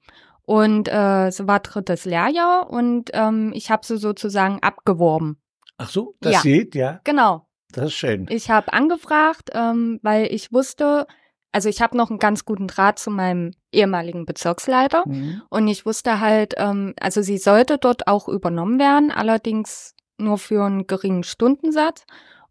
Und 0.52 0.90
äh, 0.90 1.32
sie 1.32 1.48
war 1.48 1.62
drittes 1.62 2.04
Lehrjahr 2.04 2.70
und 2.70 3.10
ähm, 3.14 3.54
ich 3.56 3.72
habe 3.72 3.86
sie 3.86 3.96
sozusagen 3.98 4.60
abgeworben. 4.62 5.42
Ach 5.78 5.90
so, 5.90 6.16
das 6.20 6.34
Ja. 6.34 6.42
geht, 6.42 6.76
ja. 6.76 7.00
Genau. 7.06 7.48
Das 7.72 7.86
ist 7.86 7.94
schön. 7.94 8.26
Ich 8.30 8.50
habe 8.50 8.74
angefragt, 8.74 9.52
ähm, 9.54 10.00
weil 10.04 10.26
ich 10.26 10.52
wusste, 10.52 11.08
also 11.54 11.70
ich 11.70 11.82
habe 11.82 11.96
noch 11.96 12.10
einen 12.10 12.20
ganz 12.20 12.44
guten 12.44 12.68
Draht 12.68 13.00
zu 13.00 13.12
meinem 13.12 13.52
ehemaligen 13.72 14.26
Bezirksleiter 14.26 15.04
Mhm. 15.08 15.42
und 15.50 15.70
ich 15.70 15.86
wusste 15.86 16.20
halt, 16.20 16.54
ähm, 16.58 16.96
also 17.00 17.22
sie 17.22 17.38
sollte 17.38 17.78
dort 17.78 18.08
auch 18.08 18.28
übernommen 18.28 18.78
werden, 18.78 19.10
allerdings 19.10 19.96
nur 20.18 20.38
für 20.38 20.66
einen 20.66 20.86
geringen 20.86 21.24
Stundensatz. 21.24 22.04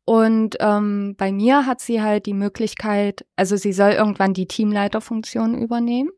Und 0.06 0.56
ähm, 0.60 1.16
bei 1.18 1.32
mir 1.32 1.66
hat 1.66 1.82
sie 1.82 2.00
halt 2.00 2.24
die 2.24 2.32
Möglichkeit, 2.32 3.26
also 3.36 3.56
sie 3.56 3.74
soll 3.74 3.90
irgendwann 3.90 4.32
die 4.32 4.46
Teamleiterfunktion 4.46 5.54
übernehmen. 5.54 6.08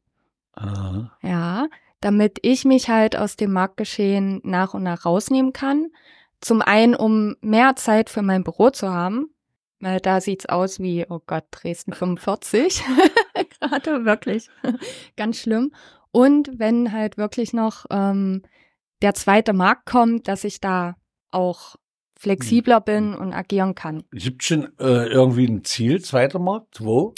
Aha. 0.53 1.11
Ja, 1.23 1.67
damit 2.01 2.39
ich 2.43 2.65
mich 2.65 2.89
halt 2.89 3.17
aus 3.17 3.37
dem 3.37 3.53
Marktgeschehen 3.53 4.41
nach 4.45 4.75
und 4.75 4.83
nach 4.83 5.05
rausnehmen 5.05 5.53
kann. 5.53 5.89
Zum 6.41 6.61
einen, 6.61 6.95
um 6.95 7.37
mehr 7.41 7.77
Zeit 7.77 8.11
für 8.11 8.23
mein 8.23 8.43
Büro 8.43 8.71
zu 8.71 8.93
haben, 8.93 9.31
weil 9.81 10.01
da 10.01 10.21
sieht's 10.21 10.47
aus 10.47 10.81
wie, 10.81 11.07
oh 11.09 11.21
Gott, 11.27 11.45
Dresden 11.51 11.93
45. 11.93 12.83
Gerade 13.61 14.05
wirklich 14.05 14.49
ganz 15.17 15.39
schlimm. 15.39 15.73
Und 16.11 16.51
wenn 16.59 16.93
halt 16.93 17.17
wirklich 17.17 17.53
noch 17.53 17.87
ähm, 17.91 18.43
der 19.01 19.15
zweite 19.15 19.53
Markt 19.53 19.87
kommt, 19.87 20.29
dass 20.29 20.45
ich 20.45 20.61
da 20.61 20.97
auch 21.31 21.77
flexibler 22.19 22.81
bin 22.81 23.15
und 23.15 23.33
agieren 23.33 23.75
kann. 23.75 24.05
Gibt 24.13 24.45
schon 24.45 24.79
äh, 24.79 25.07
irgendwie 25.09 25.47
ein 25.47 25.65
Ziel, 25.65 26.01
zweiter 26.03 26.39
Markt? 26.39 26.85
Wo? 26.85 27.15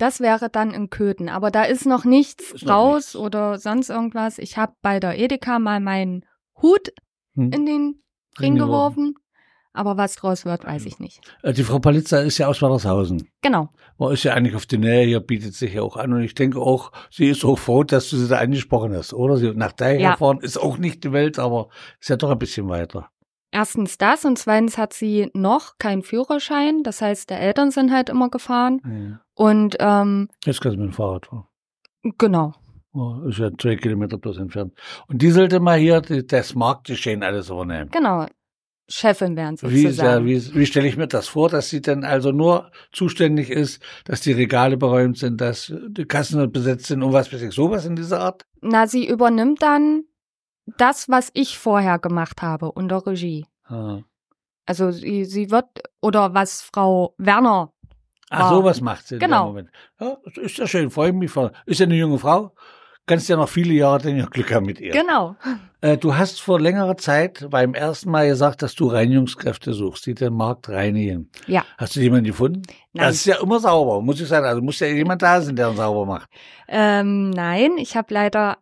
Das 0.00 0.20
wäre 0.20 0.48
dann 0.50 0.70
in 0.72 0.88
Köthen. 0.90 1.28
Aber 1.28 1.50
da 1.50 1.62
ist 1.64 1.86
noch 1.86 2.04
nichts 2.04 2.52
Ist 2.52 2.64
noch 2.64 2.72
raus 2.74 2.94
nichts. 3.14 3.16
oder 3.16 3.58
sonst 3.58 3.90
irgendwas. 3.90 4.38
Ich 4.38 4.56
habe 4.56 4.72
bei 4.82 4.98
der 4.98 5.18
Edeka 5.18 5.58
mal 5.58 5.80
meinen 5.80 6.24
Hut 6.62 6.92
Hm. 7.36 7.52
in 7.52 7.66
den 7.66 8.02
Ring 8.40 8.56
geworfen. 8.56 9.14
Aber 9.72 9.96
was 9.96 10.16
draus 10.16 10.44
wird, 10.44 10.64
weiß 10.64 10.84
ich 10.86 10.98
nicht. 10.98 11.20
Äh, 11.44 11.52
Die 11.52 11.62
Frau 11.62 11.78
Palitza 11.78 12.18
ist 12.20 12.38
ja 12.38 12.48
aus 12.48 12.60
Wallershausen. 12.60 13.28
Genau. 13.40 13.68
Man 13.98 14.12
ist 14.12 14.24
ja 14.24 14.34
eigentlich 14.34 14.56
auf 14.56 14.66
die 14.66 14.78
Nähe 14.78 15.06
hier, 15.06 15.20
bietet 15.20 15.54
sich 15.54 15.74
ja 15.74 15.82
auch 15.82 15.96
an. 15.96 16.12
Und 16.12 16.22
ich 16.22 16.34
denke 16.34 16.58
auch, 16.60 16.90
sie 17.10 17.28
ist 17.28 17.44
auch 17.44 17.56
froh, 17.58 17.84
dass 17.84 18.10
du 18.10 18.16
sie 18.16 18.26
da 18.26 18.38
angesprochen 18.38 18.92
hast, 18.96 19.12
oder? 19.14 19.36
Sie 19.36 19.52
nach 19.54 19.70
daher 19.72 20.00
Ja. 20.00 20.16
fahren 20.16 20.40
ist 20.40 20.56
auch 20.58 20.76
nicht 20.78 21.04
die 21.04 21.12
Welt, 21.12 21.38
aber 21.38 21.68
ist 22.00 22.08
ja 22.10 22.16
doch 22.16 22.30
ein 22.30 22.38
bisschen 22.38 22.68
weiter. 22.68 23.10
Erstens 23.52 23.98
das 23.98 24.24
und 24.24 24.38
zweitens 24.38 24.78
hat 24.78 24.92
sie 24.92 25.30
noch 25.34 25.78
keinen 25.78 26.02
Führerschein. 26.02 26.82
Das 26.82 27.02
heißt, 27.02 27.30
der 27.30 27.40
Eltern 27.40 27.70
sind 27.70 27.92
halt 27.92 28.08
immer 28.08 28.28
gefahren. 28.30 28.80
Ja. 28.84 29.20
Und 29.34 29.76
ähm, 29.80 30.28
Jetzt 30.44 30.60
kannst 30.60 30.76
du 30.76 30.82
mit 30.82 30.92
dem 30.92 30.94
Fahrrad 30.94 31.26
fahren. 31.26 31.46
genau. 32.18 32.52
Oh, 32.92 33.20
ist 33.28 33.38
ja 33.38 33.50
zwei 33.56 33.76
Kilometer 33.76 34.18
bloß 34.18 34.38
entfernt. 34.38 34.72
Und 35.06 35.22
die 35.22 35.30
sollte 35.30 35.60
mal 35.60 35.78
hier 35.78 36.00
die, 36.00 36.26
das 36.26 36.54
Marktgeschehen 36.54 37.22
alles 37.22 37.48
übernehmen. 37.48 37.88
Genau. 37.90 38.26
Chefin 38.88 39.36
werden 39.36 39.56
Wie, 39.62 39.84
ist 39.84 39.98
ja, 39.98 40.24
wie, 40.24 40.54
wie 40.54 40.66
stelle 40.66 40.88
ich 40.88 40.96
mir 40.96 41.06
das 41.06 41.28
vor, 41.28 41.48
dass 41.48 41.70
sie 41.70 41.80
dann 41.80 42.02
also 42.02 42.32
nur 42.32 42.72
zuständig 42.90 43.48
ist, 43.48 43.80
dass 44.04 44.20
die 44.20 44.32
Regale 44.32 44.76
beräumt 44.76 45.16
sind, 45.16 45.40
dass 45.40 45.72
die 45.90 46.04
Kassen 46.06 46.50
besetzt 46.50 46.86
sind 46.86 47.04
und 47.04 47.12
was 47.12 47.32
weiß 47.32 47.40
ich, 47.42 47.54
sowas 47.54 47.86
in 47.86 47.94
dieser 47.94 48.18
Art? 48.20 48.46
Na, 48.60 48.88
sie 48.88 49.06
übernimmt 49.06 49.62
dann 49.62 50.02
das, 50.78 51.08
was 51.08 51.30
ich 51.34 51.58
vorher 51.58 51.98
gemacht 51.98 52.42
habe 52.42 52.70
unter 52.72 53.06
Regie. 53.06 53.46
Ah. 53.66 53.98
Also 54.66 54.90
sie, 54.90 55.24
sie 55.24 55.50
wird, 55.50 55.66
oder 56.00 56.34
was 56.34 56.62
Frau 56.62 57.14
Werner 57.18 57.72
Ach, 58.32 58.48
Wow. 58.52 58.58
sowas 58.58 58.80
macht 58.80 59.08
sie 59.08 59.18
Genau. 59.18 59.56
Ja, 60.00 60.16
ist 60.40 60.56
ja 60.58 60.66
schön, 60.68 60.90
freue 60.90 61.12
mich. 61.12 61.32
für- 61.32 61.50
Ist 61.66 61.80
ja 61.80 61.86
eine 61.86 61.96
junge 61.96 62.18
Frau. 62.18 62.54
Kannst 63.06 63.28
ja 63.28 63.34
noch 63.36 63.48
viele 63.48 63.72
Jahre 63.74 63.98
dann 64.02 64.16
ja 64.18 64.26
Glück 64.26 64.54
haben 64.54 64.66
mit 64.66 64.78
ihr. 64.80 64.92
Genau. 64.92 65.34
Äh, 65.82 65.96
du 65.96 66.14
hast 66.14 66.42
vor 66.42 66.60
längerer 66.60 66.98
Zeit 66.98 67.46
beim 67.48 67.72
ersten 67.72 68.10
Mal 68.10 68.28
gesagt, 68.28 68.60
dass 68.60 68.74
du 68.74 68.88
Reinigungskräfte 68.88 69.72
suchst, 69.72 70.04
die 70.04 70.14
den 70.14 70.34
Markt 70.34 70.68
reinigen. 70.68 71.30
Ja. 71.46 71.64
Hast 71.78 71.96
du 71.96 72.00
jemanden 72.00 72.26
gefunden? 72.26 72.60
Nein. 72.92 73.06
Das 73.06 73.14
ist 73.16 73.24
ja 73.24 73.40
immer 73.42 73.58
sauber, 73.60 74.02
muss 74.02 74.20
ich 74.20 74.28
sagen. 74.28 74.44
Also 74.44 74.60
muss 74.60 74.78
ja 74.80 74.88
jemand 74.88 75.22
da 75.22 75.40
sein, 75.40 75.56
der 75.56 75.70
ihn 75.70 75.76
sauber 75.76 76.04
macht. 76.04 76.28
Ähm, 76.68 77.30
nein, 77.30 77.78
ich 77.78 77.96
habe 77.96 78.12
leider 78.12 78.58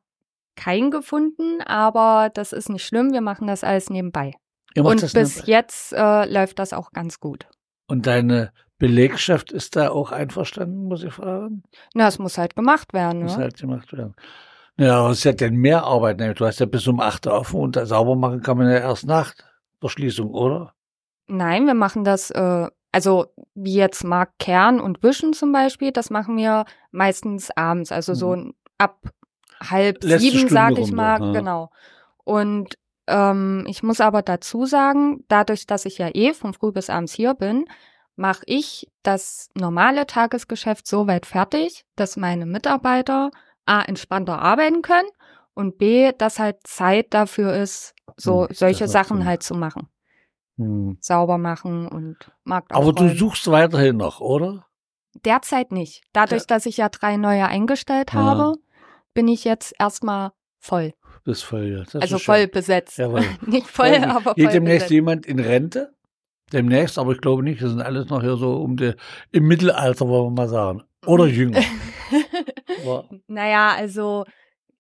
keinen 0.59 0.91
gefunden, 0.91 1.63
aber 1.63 2.31
das 2.35 2.53
ist 2.53 2.69
nicht 2.69 2.85
schlimm. 2.85 3.13
Wir 3.13 3.21
machen 3.23 3.47
das 3.47 3.65
alles 3.65 3.89
nebenbei. 3.89 4.35
Und 4.77 5.01
bis 5.01 5.15
nicht. 5.37 5.49
jetzt 5.49 5.93
äh, 5.93 6.25
läuft 6.31 6.59
das 6.59 6.73
auch 6.73 6.93
ganz 6.93 7.21
gut. 7.21 7.47
Und 7.89 8.07
deine 8.07 8.53
Belegschaft 8.79 9.51
ist 9.51 9.75
da 9.77 9.91
auch 9.91 10.13
einverstanden, 10.13 10.85
muss 10.85 11.03
ich 11.03 11.13
fragen? 11.13 11.63
Na, 11.95 12.07
es 12.09 12.19
muss 12.19 12.39
halt 12.39 12.55
gemacht 12.55 12.93
werden. 12.93 13.23
Muss 13.23 13.37
Ne? 13.37 13.45
halt 13.45 13.59
gemacht 13.59 13.93
werden. 13.93 14.15
Ja, 14.77 15.01
aber 15.01 15.11
es 15.11 15.19
ist 15.19 15.25
ja 15.25 15.33
denn 15.33 15.57
mehr 15.57 15.83
Arbeit. 15.85 16.19
Ne? 16.19 16.35
Du 16.35 16.47
hast 16.47 16.61
ja 16.61 16.67
bis 16.67 16.87
um 16.87 17.01
8 17.01 17.27
Uhr 17.27 17.33
offen 17.33 17.61
und 17.61 17.75
sauber 17.87 18.15
machen 18.15 18.43
kann 18.43 18.59
man 18.59 18.71
ja 18.71 18.79
erst 18.79 19.07
nach 19.07 19.35
der 19.83 19.89
Schließung, 19.89 20.31
oder? 20.31 20.75
Nein, 21.27 21.67
wir 21.67 21.75
machen 21.75 22.05
das, 22.05 22.31
äh, 22.31 22.67
also 22.93 23.27
wie 23.55 23.75
jetzt 23.75 24.05
Markt 24.05 24.39
Kern 24.39 24.81
und 24.81 25.03
Wischen 25.03 25.33
zum 25.33 25.51
Beispiel, 25.53 25.91
das 25.91 26.11
machen 26.11 26.37
wir 26.37 26.65
meistens 26.93 27.51
abends, 27.57 27.91
also 27.91 28.15
so 28.15 28.53
ab 28.79 29.01
halb. 29.61 30.03
Letzte 30.05 30.19
sieben, 30.21 30.39
Stunde 30.39 30.55
sag 30.55 30.79
ich 30.79 30.93
mal, 30.93 31.21
ja. 31.21 31.33
genau. 31.33 31.71
Und 32.25 32.77
ähm, 33.07 33.65
ich 33.69 33.83
muss 33.83 34.01
aber 34.01 34.23
dazu 34.23 34.67
sagen, 34.67 35.25
dadurch, 35.29 35.67
dass 35.67 35.85
ich 35.87 35.99
ja 35.99 36.11
eh 36.15 36.35
von 36.35 36.53
früh 36.55 36.73
bis 36.73 36.91
abends 36.91 37.13
hier 37.15 37.35
bin, 37.35 37.65
mache 38.17 38.43
ich 38.47 38.91
das 39.03 39.49
normale 39.55 40.07
Tagesgeschäft 40.07 40.87
so 40.87 41.07
weit 41.07 41.25
fertig, 41.25 41.85
dass 41.97 42.17
meine 42.17 42.47
Mitarbeiter 42.47 43.31
A, 43.65 43.83
entspannter 43.83 44.41
arbeiten 44.41 44.83
können 44.83 45.09
und 45.55 45.79
B, 45.79 46.13
dass 46.13 46.39
halt 46.39 46.57
Zeit 46.65 47.15
dafür 47.15 47.55
ist, 47.55 47.95
so 48.17 48.47
Hm, 48.47 48.55
solche 48.55 48.89
Sachen 48.89 49.25
halt 49.25 49.43
zu 49.43 49.55
machen. 49.55 49.89
Hm. 50.57 50.99
Sauber 51.01 51.39
machen 51.39 51.87
und 51.87 52.17
Markt 52.45 52.73
Aber 52.75 52.93
du 52.93 53.09
suchst 53.15 53.51
weiterhin 53.51 53.97
noch, 53.97 54.21
oder? 54.21 54.67
Derzeit 55.25 55.73
nicht. 55.73 56.03
Dadurch, 56.13 56.47
dass 56.47 56.67
ich 56.67 56.77
ja 56.77 56.89
drei 56.89 57.17
neue 57.17 57.47
eingestellt 57.47 58.13
Ja. 58.13 58.21
habe, 58.21 58.55
bin 59.15 59.29
ich 59.29 59.45
jetzt 59.45 59.75
erstmal 59.79 60.33
voll. 60.59 60.95
Das 61.25 61.39
ist 61.39 61.45
voll, 61.45 61.65
ja. 61.67 61.79
Das 61.85 61.97
also 61.97 62.17
ist 62.17 62.23
schön. 62.23 62.35
voll 62.35 62.47
besetzt. 62.49 62.99
Jawohl. 62.99 63.25
nicht 63.47 63.67
voll, 63.67 63.95
Voll. 63.95 64.05
aber 64.05 64.21
voll 64.21 64.35
Geht 64.35 64.53
demnächst 64.53 64.79
besetzt. 64.87 64.91
jemand 64.91 65.27
in 65.27 65.39
Rente? 65.39 65.95
Demnächst, 66.53 66.99
aber 66.99 67.13
ich 67.13 67.21
glaube 67.21 67.43
nicht. 67.43 67.61
Das 67.63 67.71
sind 67.71 67.83
alles 67.83 68.09
noch 68.09 68.23
hier 68.23 68.37
so 68.37 68.57
um 68.57 68.77
die, 68.77 68.95
im 69.33 69.47
Mittelalter, 69.47 70.09
wollen 70.09 70.35
wir 70.35 70.43
mal 70.43 70.49
sagen. 70.49 70.83
Oder 71.07 71.27
jünger. 71.27 71.61
Aber, 72.83 73.09
naja, 73.27 73.75
also 73.77 74.25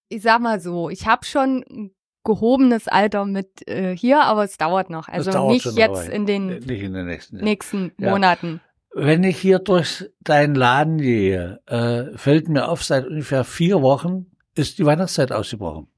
ich 0.08 0.23
sag 0.23 0.40
mal 0.40 0.61
so, 0.61 0.88
ich 0.88 1.06
habe 1.06 1.25
schon 1.25 1.64
ein 1.70 1.90
gehobenes 2.25 2.88
Alter 2.88 3.25
mit 3.25 3.66
äh, 3.68 3.97
hier, 3.97 4.23
aber 4.23 4.44
es 4.44 4.56
dauert 4.56 4.90
noch. 4.90 5.08
Also 5.08 5.30
dauert 5.30 5.52
nicht 5.52 5.66
jetzt 5.76 6.08
in 6.08 6.26
den 6.26 6.47
nicht 6.47 6.82
in 6.82 6.92
den 6.92 7.06
nächsten 7.06 7.37
nächsten 7.38 7.92
Ja. 7.99 8.11
Monaten. 8.11 8.61
Wenn 8.95 9.23
ich 9.23 9.38
hier 9.38 9.59
durch 9.59 10.11
deinen 10.21 10.54
Laden 10.54 10.99
gehe, 10.99 11.61
äh, 11.66 12.16
fällt 12.16 12.49
mir 12.49 12.68
auf, 12.68 12.83
seit 12.83 13.07
ungefähr 13.07 13.45
vier 13.45 13.83
Wochen 13.83 14.26
ist 14.54 14.78
die 14.78 14.87
Weihnachtszeit 14.87 15.30
ausgebrochen. 15.30 15.88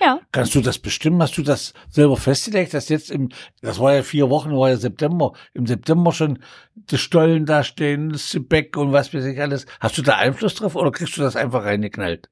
Ja. 0.00 0.20
Kannst 0.32 0.54
du 0.54 0.60
das 0.60 0.78
bestimmen? 0.78 1.20
Hast 1.22 1.36
du 1.38 1.42
das 1.42 1.72
selber 1.88 2.16
festgelegt, 2.16 2.74
dass 2.74 2.88
jetzt 2.88 3.10
im, 3.10 3.30
das 3.62 3.80
war 3.80 3.94
ja 3.94 4.02
vier 4.02 4.30
Wochen, 4.30 4.50
war 4.52 4.70
ja 4.70 4.76
September, 4.76 5.32
im 5.54 5.66
September 5.66 6.12
schon 6.12 6.38
die 6.74 6.98
Stollen 6.98 7.46
da 7.46 7.64
stehen, 7.64 8.10
das 8.10 8.30
Gebäck 8.30 8.76
und 8.76 8.92
was 8.92 9.12
weiß 9.12 9.24
ich 9.24 9.40
alles. 9.40 9.66
Hast 9.80 9.98
du 9.98 10.02
da 10.02 10.16
Einfluss 10.16 10.54
drauf 10.54 10.76
oder 10.76 10.92
kriegst 10.92 11.16
du 11.16 11.20
das 11.20 11.36
einfach 11.36 11.64
reingeknallt? 11.64 12.28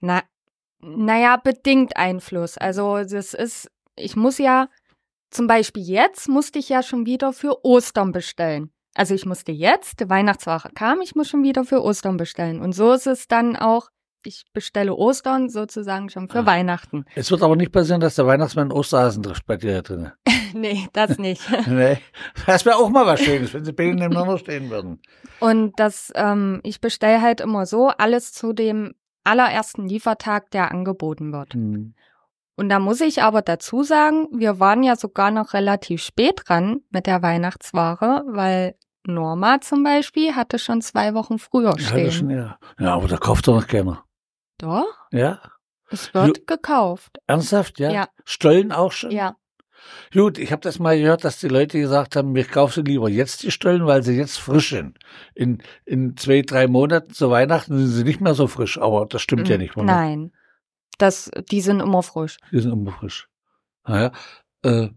Na, 0.00 0.22
naja, 0.80 1.36
bedingt 1.36 1.96
Einfluss. 1.96 2.56
Also 2.56 2.98
das 3.02 3.34
ist, 3.34 3.68
ich 3.96 4.14
muss 4.14 4.38
ja, 4.38 4.68
zum 5.30 5.46
Beispiel 5.46 5.82
jetzt 5.82 6.28
musste 6.28 6.58
ich 6.58 6.68
ja 6.68 6.82
schon 6.82 7.04
wieder 7.04 7.32
für 7.32 7.64
Ostern 7.64 8.12
bestellen. 8.12 8.70
Also 8.98 9.14
ich 9.14 9.26
musste 9.26 9.52
jetzt, 9.52 10.00
die 10.00 10.10
Weihnachtsware 10.10 10.70
kam, 10.74 11.00
ich 11.00 11.14
muss 11.14 11.28
schon 11.28 11.44
wieder 11.44 11.62
für 11.64 11.84
Ostern 11.84 12.16
bestellen. 12.16 12.60
Und 12.60 12.72
so 12.72 12.92
ist 12.92 13.06
es 13.06 13.28
dann 13.28 13.54
auch, 13.54 13.90
ich 14.24 14.46
bestelle 14.52 14.92
Ostern 14.92 15.48
sozusagen 15.48 16.10
schon 16.10 16.28
für 16.28 16.40
Ah. 16.40 16.46
Weihnachten. 16.46 17.04
Es 17.14 17.30
wird 17.30 17.44
aber 17.44 17.54
nicht 17.54 17.70
passieren, 17.70 18.00
dass 18.00 18.16
der 18.16 18.26
Weihnachtsmann 18.26 18.72
Osterhasen 18.72 19.22
trifft 19.22 19.46
bei 19.46 19.56
dir 19.56 19.82
drin. 19.82 20.10
nee, 20.52 20.88
das 20.92 21.16
nicht. 21.16 21.42
nee. 21.68 21.98
Das 22.44 22.66
wäre 22.66 22.74
auch 22.76 22.88
mal 22.88 23.06
was 23.06 23.20
Schönes, 23.20 23.54
wenn 23.54 23.64
sie 23.64 23.72
beide 23.72 23.94
nebeneinander 23.94 24.36
stehen 24.36 24.68
würden. 24.68 25.00
Und 25.38 25.78
das, 25.78 26.10
ähm, 26.16 26.60
ich 26.64 26.80
bestelle 26.80 27.22
halt 27.22 27.40
immer 27.40 27.66
so 27.66 27.86
alles 27.86 28.32
zu 28.32 28.52
dem 28.52 28.94
allerersten 29.22 29.86
Liefertag, 29.86 30.50
der 30.50 30.72
angeboten 30.72 31.32
wird. 31.32 31.54
Hm. 31.54 31.94
Und 32.56 32.68
da 32.68 32.80
muss 32.80 33.00
ich 33.00 33.22
aber 33.22 33.42
dazu 33.42 33.84
sagen, 33.84 34.26
wir 34.32 34.58
waren 34.58 34.82
ja 34.82 34.96
sogar 34.96 35.30
noch 35.30 35.54
relativ 35.54 36.02
spät 36.02 36.40
dran 36.46 36.80
mit 36.90 37.06
der 37.06 37.22
Weihnachtsware, 37.22 38.24
weil 38.26 38.74
Norma 39.04 39.60
zum 39.60 39.82
Beispiel 39.82 40.34
hatte 40.34 40.58
schon 40.58 40.82
zwei 40.82 41.14
Wochen 41.14 41.38
früher 41.38 41.78
stehen. 41.78 42.12
schon, 42.12 42.30
ja. 42.30 42.58
ja, 42.78 42.94
aber 42.94 43.08
da 43.08 43.16
kauft 43.16 43.48
doch 43.48 43.54
noch 43.60 43.66
keiner. 43.66 44.04
Doch, 44.58 44.86
Ja? 45.12 45.40
es 45.90 46.12
wird 46.12 46.46
gekauft. 46.46 47.18
Ernsthaft? 47.26 47.78
Ja? 47.78 47.90
Ja. 47.90 48.08
Stollen 48.24 48.72
auch 48.72 48.92
schon? 48.92 49.10
Ja, 49.10 49.36
Gut, 50.12 50.38
ich 50.38 50.52
habe 50.52 50.60
das 50.62 50.78
mal 50.78 50.98
gehört, 50.98 51.24
dass 51.24 51.38
die 51.38 51.48
Leute 51.48 51.78
gesagt 51.78 52.16
haben, 52.16 52.34
ich 52.36 52.50
kaufe 52.50 52.74
sie 52.74 52.82
lieber 52.82 53.08
jetzt 53.08 53.42
die 53.42 53.50
Stollen, 53.50 53.86
weil 53.86 54.02
sie 54.02 54.14
jetzt 54.16 54.38
frisch 54.38 54.70
sind. 54.70 54.98
In, 55.34 55.62
in 55.84 56.16
zwei, 56.16 56.42
drei 56.42 56.66
Monaten 56.66 57.12
zu 57.12 57.30
Weihnachten 57.30 57.78
sind 57.78 57.88
sie 57.88 58.04
nicht 58.04 58.20
mehr 58.20 58.34
so 58.34 58.46
frisch, 58.48 58.78
aber 58.78 59.06
das 59.06 59.22
stimmt 59.22 59.48
ja 59.48 59.56
nicht. 59.58 59.76
oder? 59.76 59.86
nein. 59.86 60.32
Das, 60.98 61.30
die 61.50 61.60
sind 61.60 61.80
immer 61.80 62.02
frisch. 62.02 62.38
Die 62.50 62.58
sind 62.58 62.72
immer 62.72 62.90
frisch. 62.92 63.28
Naja, 63.86 64.10
äh, 64.64 64.88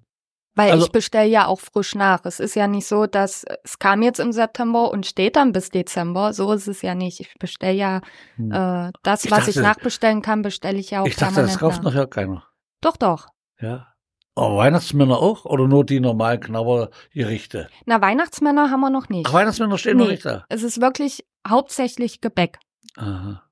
Weil 0.55 0.71
Also- 0.71 0.85
ich 0.85 0.91
bestelle 0.91 1.27
ja 1.29 1.45
auch 1.47 1.59
frisch 1.61 1.95
nach. 1.95 2.25
Es 2.25 2.39
ist 2.41 2.55
ja 2.55 2.67
nicht 2.67 2.85
so, 2.85 3.05
dass 3.05 3.45
es 3.63 3.79
kam 3.79 4.01
jetzt 4.01 4.19
im 4.19 4.31
September 4.33 4.91
und 4.91 5.05
steht 5.05 5.35
dann 5.37 5.53
bis 5.53 5.69
Dezember. 5.69 6.33
So 6.33 6.51
ist 6.51 6.67
es 6.67 6.81
ja 6.81 6.93
nicht. 6.93 7.19
Ich 7.21 7.33
bestelle 7.39 7.73
ja 7.73 8.01
hm. 8.35 8.51
äh, 8.51 8.91
das, 9.03 9.23
Ich 9.25 9.31
was 9.31 9.47
ich 9.47 9.55
dachte- 9.55 9.67
nachbestellen 9.67 10.21
kann, 10.21 10.41
bestelle 10.41 10.77
ich 10.77 10.91
ja 10.91 11.01
auch 11.01 11.07
ich 11.07 11.15
dachte, 11.15 11.35
das 11.41 11.57
kauft 11.57 11.77
nach. 11.83 11.91
noch 11.91 11.95
ja 11.95 12.05
keiner. 12.05 12.43
Doch, 12.81 12.97
doch. 12.97 13.27
Ja. 13.61 13.87
Aber 14.35 14.57
Weihnachtsmänner 14.57 15.17
auch 15.19 15.45
oder 15.45 15.67
nur 15.67 15.85
die 15.85 15.99
normalen 15.99 16.39
Knabbergerichte? 16.39 17.69
Na, 17.85 18.01
Weihnachtsmänner 18.01 18.71
haben 18.71 18.79
wir 18.81 18.89
noch 18.89 19.09
nicht. 19.09 19.27
Ach, 19.27 19.33
Weihnachtsmänner 19.33 19.77
stehen 19.77 19.97
noch 19.97 20.05
Nee. 20.05 20.11
nicht 20.13 20.25
da. 20.25 20.45
Es 20.49 20.63
ist 20.63 20.79
wirklich 20.81 21.25
hauptsächlich 21.47 22.21
Gebäck. 22.21 22.59
Aha. 22.97 23.43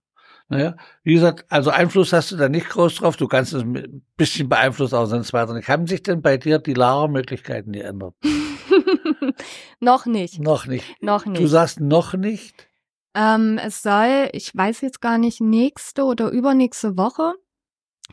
Naja, 0.52 0.76
wie 1.04 1.14
gesagt, 1.14 1.46
also 1.50 1.70
Einfluss 1.70 2.12
hast 2.12 2.32
du 2.32 2.36
da 2.38 2.50
nicht 2.50 2.70
groß 2.70 2.96
drauf. 2.96 3.18
Du 3.18 3.28
kannst 3.28 3.54
es 3.54 3.62
ein 3.62 4.04
bisschen 4.18 4.50
beeinflussen, 4.50 4.96
aber 4.96 5.06
sonst 5.06 5.32
weiter 5.32 5.54
nicht. 5.54 5.70
Haben 5.70 5.86
sich 5.86 6.02
denn 6.02 6.22
bei 6.24 6.38
dir 6.38 6.58
die 6.58 6.74
Lagermöglichkeiten 6.74 7.72
geändert? 7.74 8.16
noch 9.80 10.06
nicht. 10.06 10.40
Noch 10.40 10.66
nicht. 10.66 10.86
Noch 11.02 11.24
Du 11.24 11.32
nicht. 11.32 11.50
sagst 11.50 11.80
noch 11.80 12.14
nicht? 12.16 12.68
Ähm, 13.16 13.60
es 13.64 13.82
soll, 13.84 14.30
ich 14.34 14.56
weiß 14.56 14.82
jetzt 14.82 15.02
gar 15.02 15.18
nicht, 15.18 15.42
nächste 15.42 16.04
oder 16.04 16.30
übernächste 16.30 16.98
Woche 16.98 17.34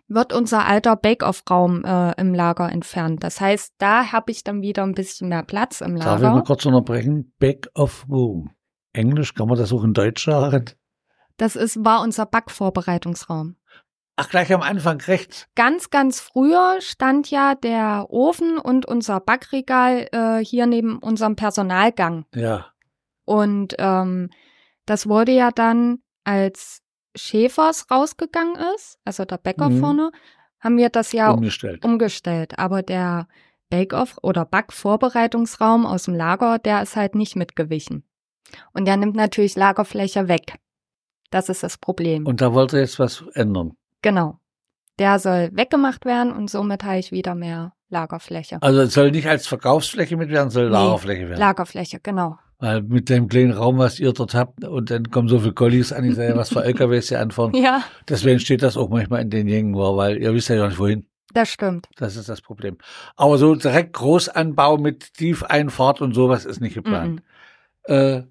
wird 0.09 0.33
unser 0.35 0.67
alter 0.67 0.95
Bake-Off-Raum 0.97 1.85
äh, 1.85 2.13
im 2.21 2.35
Lager 2.35 2.71
entfernt. 2.71 3.25
Das 3.25 3.41
heißt, 3.41 3.75
da 3.79 4.13
habe 4.13 4.31
ich 4.31 4.45
dann 4.45 4.61
wieder 4.61 4.83
ein 4.83 4.93
bisschen 4.93 5.29
mehr 5.31 5.43
Platz 5.43 5.81
im 5.81 5.97
Darf 5.99 6.17
ich 6.19 6.23
mal 6.23 6.29
Lager. 6.35 6.43
kurz 6.45 6.67
unterbrechen? 6.67 7.33
Back 7.39 7.69
of 7.75 8.05
Room. 8.11 8.51
Englisch, 8.93 9.35
kann 9.35 9.49
man 9.49 9.57
das 9.59 9.73
auch 9.73 9.85
in 9.85 9.95
Deutsch 9.95 10.25
sagen? 10.27 10.67
Das 11.37 11.57
ist, 11.57 11.85
war 11.85 12.03
unser 12.03 12.27
Backvorbereitungsraum. 12.27 13.57
Ach, 14.17 14.31
gleich 14.31 14.53
am 14.55 14.63
Anfang 14.63 14.99
rechts. 15.03 15.47
Ganz, 15.55 15.91
ganz 15.91 16.21
früher 16.21 16.79
stand 16.81 17.31
ja 17.31 17.55
der 17.55 18.07
Ofen 18.09 18.59
und 18.59 18.87
unser 18.87 19.21
Backregal 19.21 20.09
äh, 20.13 20.43
hier 20.43 20.65
neben 20.67 20.99
unserem 20.99 21.37
Personalgang. 21.37 22.25
Ja. 22.35 22.67
Und 23.27 23.75
ähm, 23.79 24.31
das 24.87 25.07
wurde 25.07 25.33
ja 25.33 25.51
dann, 25.51 25.99
als 26.25 26.81
Schäfers 27.15 27.91
rausgegangen 27.91 28.57
ist, 28.75 28.99
also 29.05 29.25
der 29.27 29.39
Bäcker 29.39 29.69
Mhm. 29.69 29.81
vorne, 29.81 30.11
haben 30.61 30.79
wir 30.79 30.89
das 30.89 31.13
ja 31.13 31.31
Umgestellt. 31.33 31.85
umgestellt. 31.85 32.59
Aber 32.59 32.83
der 32.83 33.29
Bake-Off 33.69 34.17
oder 34.23 34.47
Backvorbereitungsraum 34.47 35.85
aus 35.87 36.05
dem 36.05 36.15
Lager, 36.15 36.59
der 36.59 36.83
ist 36.83 36.97
halt 36.97 37.15
nicht 37.15 37.37
mitgewichen. 37.37 38.05
Und 38.73 38.87
der 38.87 38.97
nimmt 38.97 39.17
natürlich 39.17 39.57
Lagerfläche 39.57 40.29
weg. 40.29 40.55
Das 41.31 41.49
ist 41.49 41.63
das 41.63 41.79
Problem. 41.79 42.27
Und 42.27 42.41
da 42.41 42.53
wollte 42.55 42.79
jetzt 42.79 42.99
was 42.99 43.25
ändern. 43.35 43.73
genau. 44.03 44.39
Der 44.99 45.19
soll 45.19 45.51
weggemacht 45.53 46.07
werden 46.07 46.33
und 46.33 46.49
somit 46.49 46.83
habe 46.83 46.97
ich 46.97 47.13
wieder 47.13 47.35
mehr 47.35 47.75
Lagerfläche. 47.91 48.57
Also 48.63 48.81
es 48.81 48.95
soll 48.95 49.11
nicht 49.11 49.29
als 49.29 49.47
Verkaufsfläche 49.47 50.17
mit 50.17 50.31
werden, 50.31 50.49
soll 50.49 50.71
Nee, 50.71 50.73
Lagerfläche 50.73 51.29
werden. 51.29 51.39
Lagerfläche, 51.39 52.01
genau. 52.03 52.39
Weil 52.59 52.81
mit 52.81 53.11
dem 53.11 53.29
kleinen 53.29 53.53
Raum, 53.53 53.77
was 53.77 54.01
ihr 54.01 54.15
dort 54.15 54.35
habt, 54.35 54.65
und 54.65 54.91
dann 54.91 55.11
kommen 55.11 55.29
so 55.29 55.39
viele 55.39 55.53
Collies 55.53 55.93
an, 55.93 56.03
ich 56.05 56.15
sehe, 56.15 56.35
was 56.35 56.49
für 56.49 56.65
LKWs 56.65 57.11
hier 57.11 57.21
anfahren. 57.21 57.53
Ja, 57.55 57.83
Deswegen 58.09 58.41
steht 58.41 58.63
das 58.63 58.79
auch 58.79 58.89
manchmal 58.89 59.21
in 59.21 59.29
den 59.29 59.47
Gängen, 59.49 59.75
weil 59.77 60.17
ihr 60.17 60.33
wisst 60.33 60.49
ja 60.49 60.57
gar 60.57 60.69
nicht 60.69 60.79
wohin. 60.79 61.05
das 61.35 61.51
stimmt. 61.51 61.91
Das 61.97 62.17
ist 62.17 62.31
das 62.31 62.41
Problem. 62.41 62.79
Aber 63.17 63.37
so 63.37 63.55
direkt 63.55 63.93
Großanbau 63.93 64.79
mit 64.79 65.13
Tiefeinfahrt 65.13 66.01
und 66.01 66.15
sowas 66.15 66.47
ist 66.47 66.63
nicht 66.63 66.73
geplant. 66.73 67.21
Mhm. 67.87 67.95
Äh, 67.95 68.23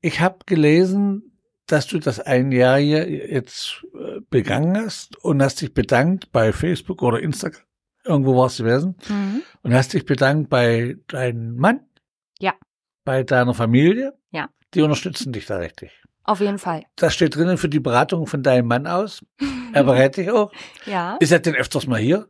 ich 0.00 0.20
habe 0.20 0.38
gelesen, 0.46 1.29
dass 1.72 1.86
du 1.86 1.98
das 1.98 2.20
ein 2.20 2.52
Jahr 2.52 2.78
hier 2.78 3.08
jetzt 3.08 3.84
äh, 3.94 4.20
begangen 4.30 4.76
hast 4.76 5.16
und 5.24 5.42
hast 5.42 5.60
dich 5.60 5.74
bedankt 5.74 6.32
bei 6.32 6.52
Facebook 6.52 7.02
oder 7.02 7.20
Instagram. 7.20 7.62
Irgendwo 8.04 8.36
warst 8.36 8.58
du 8.58 8.64
gewesen. 8.64 8.96
Mhm. 9.08 9.42
Und 9.62 9.74
hast 9.74 9.92
dich 9.92 10.04
bedankt 10.04 10.48
bei 10.48 10.96
deinem 11.08 11.56
Mann. 11.56 11.80
Ja. 12.38 12.54
Bei 13.04 13.22
deiner 13.22 13.54
Familie. 13.54 14.14
Ja. 14.30 14.48
Die 14.74 14.82
unterstützen 14.82 15.32
dich 15.32 15.46
da 15.46 15.56
richtig. 15.58 15.90
Auf 16.24 16.40
jeden 16.40 16.58
Fall. 16.58 16.84
Das 16.96 17.14
steht 17.14 17.34
drinnen 17.34 17.58
für 17.58 17.68
die 17.68 17.80
Beratung 17.80 18.26
von 18.26 18.42
deinem 18.42 18.68
Mann 18.68 18.86
aus. 18.86 19.24
Er 19.72 19.84
berät 19.84 20.16
dich 20.16 20.30
auch. 20.30 20.52
Ja. 20.86 21.16
Ist 21.20 21.32
er 21.32 21.40
denn 21.40 21.54
öfters 21.54 21.86
mal 21.86 22.00
hier? 22.00 22.28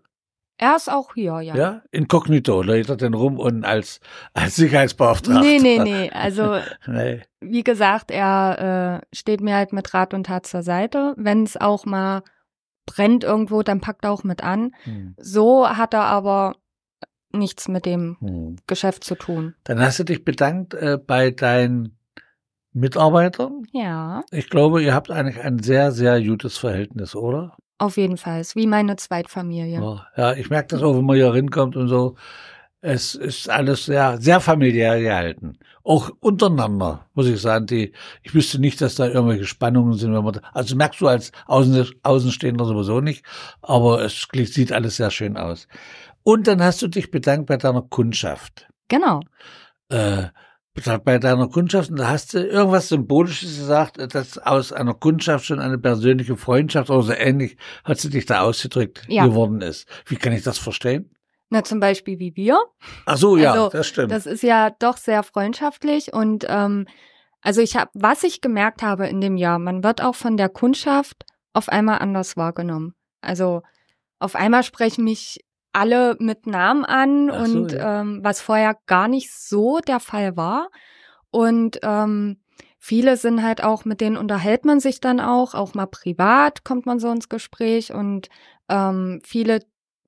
Er 0.63 0.77
ist 0.77 0.91
auch 0.93 1.15
hier, 1.15 1.41
ja. 1.41 1.57
Ja? 1.57 1.83
Inkognito, 1.91 2.61
lädt 2.61 2.91
er 2.91 2.97
denn 2.99 3.15
rum 3.15 3.39
und 3.39 3.65
als, 3.65 3.99
als 4.35 4.57
Sicherheitsbeauftragter. 4.57 5.41
Nee, 5.41 5.59
nee, 5.59 5.79
nee. 5.79 6.11
Also, 6.11 6.59
nee. 6.87 7.23
wie 7.41 7.65
gesagt, 7.65 8.11
er 8.11 9.01
äh, 9.01 9.17
steht 9.17 9.41
mir 9.41 9.55
halt 9.55 9.73
mit 9.73 9.95
Rat 9.95 10.13
und 10.13 10.27
Tat 10.27 10.47
zur 10.47 10.63
Seite. 10.63 11.15
Wenn 11.17 11.45
es 11.45 11.57
auch 11.57 11.87
mal 11.87 12.23
brennt 12.85 13.25
irgendwo, 13.25 13.63
dann 13.63 13.81
packt 13.81 14.05
er 14.05 14.11
auch 14.11 14.23
mit 14.23 14.45
an. 14.45 14.75
Hm. 14.85 15.15
So 15.17 15.67
hat 15.67 15.95
er 15.95 16.03
aber 16.03 16.57
nichts 17.33 17.67
mit 17.69 17.87
dem 17.87 18.19
Hm. 18.21 18.57
Geschäft 18.67 19.03
zu 19.03 19.15
tun. 19.15 19.55
Dann 19.65 19.81
hast 19.81 19.99
du 19.99 20.05
dich 20.05 20.27
bedankt 20.27 20.75
äh, 20.75 20.99
bei 20.99 21.31
deinen 21.31 21.97
Mitarbeitern. 22.75 23.63
Ja, 23.73 24.25
Ich 24.31 24.51
glaube, 24.51 24.83
ihr 24.83 24.93
habt 24.93 25.11
eigentlich 25.11 25.41
ein 25.43 25.61
sehr, 25.61 25.91
sehr 25.91 26.23
gutes 26.23 26.59
Verhältnis, 26.59 27.17
oder? 27.17 27.57
Auf 27.81 27.97
jeden 27.97 28.17
Fall. 28.17 28.41
Ist 28.41 28.57
wie 28.57 28.67
meine 28.67 28.97
Zweitfamilie. 28.97 29.81
Ja, 29.81 30.07
ja 30.17 30.33
ich 30.35 30.51
merke 30.51 30.69
das 30.69 30.83
auch, 30.83 30.97
wenn 30.97 31.05
man 31.05 31.17
hier 31.17 31.33
hinkommt 31.33 31.77
und 31.77 31.89
so. 31.89 32.17
Es 32.83 33.15
ist 33.15 33.51
alles 33.51 33.85
sehr, 33.85 34.19
sehr 34.21 34.41
familiär 34.41 34.99
gehalten. 35.01 35.59
Auch 35.85 36.11
untereinander, 36.21 37.07
muss 37.13 37.27
ich 37.27 37.41
sagen. 37.41 37.67
Die, 37.67 37.93
ich 38.23 38.35
wüsste 38.35 38.59
nicht, 38.59 38.81
dass 38.81 38.95
da 38.95 39.07
irgendwelche 39.07 39.45
Spannungen 39.45 39.95
sind, 39.95 40.15
wenn 40.15 40.25
man, 40.25 40.35
da- 40.35 40.41
also 40.55 40.77
merkst 40.77 41.01
du 41.01 41.09
als 41.09 41.31
Außen, 41.47 41.91
Außenstehender 42.03 42.65
sowieso 42.65 43.01
nicht, 43.01 43.25
aber 43.61 44.03
es 44.03 44.27
sieht 44.33 44.73
alles 44.73 44.97
sehr 44.97 45.11
schön 45.11 45.37
aus. 45.37 45.69
Und 46.23 46.47
dann 46.47 46.63
hast 46.63 46.81
du 46.81 46.89
dich 46.89 47.11
bedankt 47.11 47.47
bei 47.47 47.57
deiner 47.59 47.83
Kundschaft. 47.83 48.69
Genau. 48.89 49.21
Äh, 49.91 50.25
bei 51.05 51.19
deiner 51.19 51.49
Kundschaft, 51.49 51.91
und 51.91 51.99
da 51.99 52.09
hast 52.09 52.33
du 52.35 52.39
irgendwas 52.47 52.89
Symbolisches 52.89 53.57
gesagt, 53.59 53.99
dass 54.15 54.39
aus 54.39 54.73
einer 54.73 54.95
Kundschaft 54.95 55.47
schon 55.47 55.59
eine 55.59 55.79
persönliche 55.79 56.37
Freundschaft 56.37 56.91
oder 56.91 57.03
so 57.03 57.13
ähnlich, 57.13 57.57
hat 57.85 57.99
sie 57.99 58.09
dich 58.11 58.27
da 58.27 58.43
ausgedrückt, 58.43 59.05
Ja. 59.09 59.27
geworden 59.27 59.61
ist. 59.63 59.89
Wie 60.07 60.17
kann 60.17 60.33
ich 60.33 60.43
das 60.43 60.59
verstehen? 60.59 61.11
Na, 61.51 61.65
zum 61.65 61.81
Beispiel 61.81 62.21
wie 62.21 62.37
wir. 62.37 62.61
Ach 63.07 63.17
so, 63.17 63.37
ja, 63.37 63.53
Also, 63.53 63.69
das 63.71 63.89
stimmt. 63.89 64.13
Das 64.13 64.27
ist 64.27 64.43
ja 64.45 64.71
doch 64.71 64.97
sehr 64.97 65.23
freundschaftlich 65.25 66.13
und 66.13 66.47
ähm, 66.49 66.87
also 67.43 67.61
ich 67.61 67.75
habe, 67.77 67.91
was 67.95 68.23
ich 68.23 68.41
gemerkt 68.41 68.83
habe 68.83 69.09
in 69.09 69.21
dem 69.21 69.37
Jahr, 69.37 69.59
man 69.59 69.83
wird 69.83 70.03
auch 70.03 70.15
von 70.15 70.37
der 70.37 70.49
Kundschaft 70.49 71.25
auf 71.53 71.69
einmal 71.69 71.99
anders 71.99 72.37
wahrgenommen. 72.37 72.95
Also 73.23 73.63
auf 74.21 74.37
einmal 74.37 74.63
sprechen 74.63 75.03
mich 75.05 75.41
alle 75.73 76.17
mit 76.19 76.47
Namen 76.47 76.85
an 76.85 77.31
Ach 77.31 77.47
so, 77.47 77.59
und 77.59 77.73
ja. 77.73 78.01
ähm, 78.01 78.21
was 78.23 78.41
vorher 78.41 78.77
gar 78.87 79.09
nicht 79.09 79.33
so 79.33 79.79
der 79.81 80.01
Fall 80.01 80.37
war. 80.37 80.69
Und 81.31 81.79
ähm, 81.83 82.39
viele 82.79 83.17
sind 83.17 83.43
halt 83.43 83.63
auch, 83.63 83.85
mit 83.85 84.01
denen 84.01 84.17
unterhält 84.17 84.65
man 84.65 84.81
sich 84.81 85.01
dann 85.01 85.21
auch, 85.21 85.55
auch 85.55 85.75
mal 85.75 85.87
privat 85.87 86.65
kommt 86.65 86.87
man 86.87 86.99
so 86.99 87.11
ins 87.11 87.29
Gespräch 87.29 87.93
und 87.93 88.29
ähm, 88.69 89.21
viele, 89.25 89.61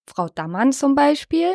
Frau 0.06 0.28
Dammann 0.28 0.72
zum 0.72 0.96
Beispiel, 0.96 1.54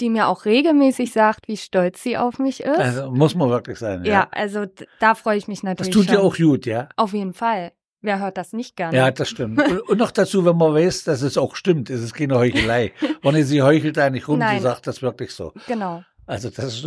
die 0.00 0.10
mir 0.10 0.28
auch 0.28 0.44
regelmäßig 0.44 1.12
sagt, 1.12 1.48
wie 1.48 1.56
stolz 1.56 2.02
sie 2.02 2.16
auf 2.16 2.38
mich 2.38 2.60
ist. 2.62 2.78
also 2.78 3.10
muss 3.10 3.34
man 3.34 3.50
wirklich 3.50 3.78
sein. 3.78 4.04
ja. 4.04 4.12
Ja. 4.12 4.28
also 4.30 4.64
da 5.00 5.14
freue 5.14 5.36
ich 5.36 5.48
mich 5.48 5.58
Das 5.58 5.64
natürlich 5.64 5.94
tut 5.94 6.04
schon. 6.06 6.14
dir 6.14 6.22
auch 6.22 6.36
gut, 6.36 6.66
ja. 6.66 6.88
Auf 6.96 7.12
jeden 7.12 7.34
Fall. 7.34 7.72
Wer 8.02 8.18
hört 8.18 8.38
das 8.38 8.52
nicht 8.52 8.76
gerne? 8.76 8.96
Ja, 8.96 9.10
das 9.10 9.28
stimmt. 9.28 9.60
Und, 9.62 9.80
und 9.80 9.98
noch 9.98 10.10
dazu, 10.10 10.44
wenn 10.44 10.56
man 10.56 10.74
weiß, 10.74 11.04
dass 11.04 11.22
es 11.22 11.36
auch 11.36 11.54
stimmt, 11.54 11.90
es 11.90 12.00
ist 12.00 12.14
keine 12.14 12.36
Heuchelei. 12.36 12.92
Ronny, 13.24 13.42
sie 13.42 13.62
heuchelt 13.62 13.96
da 13.96 14.08
nicht 14.08 14.26
rum, 14.26 14.38
Nein. 14.38 14.58
sie 14.58 14.62
sagt 14.62 14.86
das 14.86 15.02
wirklich 15.02 15.32
so. 15.32 15.52
Genau. 15.66 16.02
Also 16.26 16.48
das, 16.48 16.86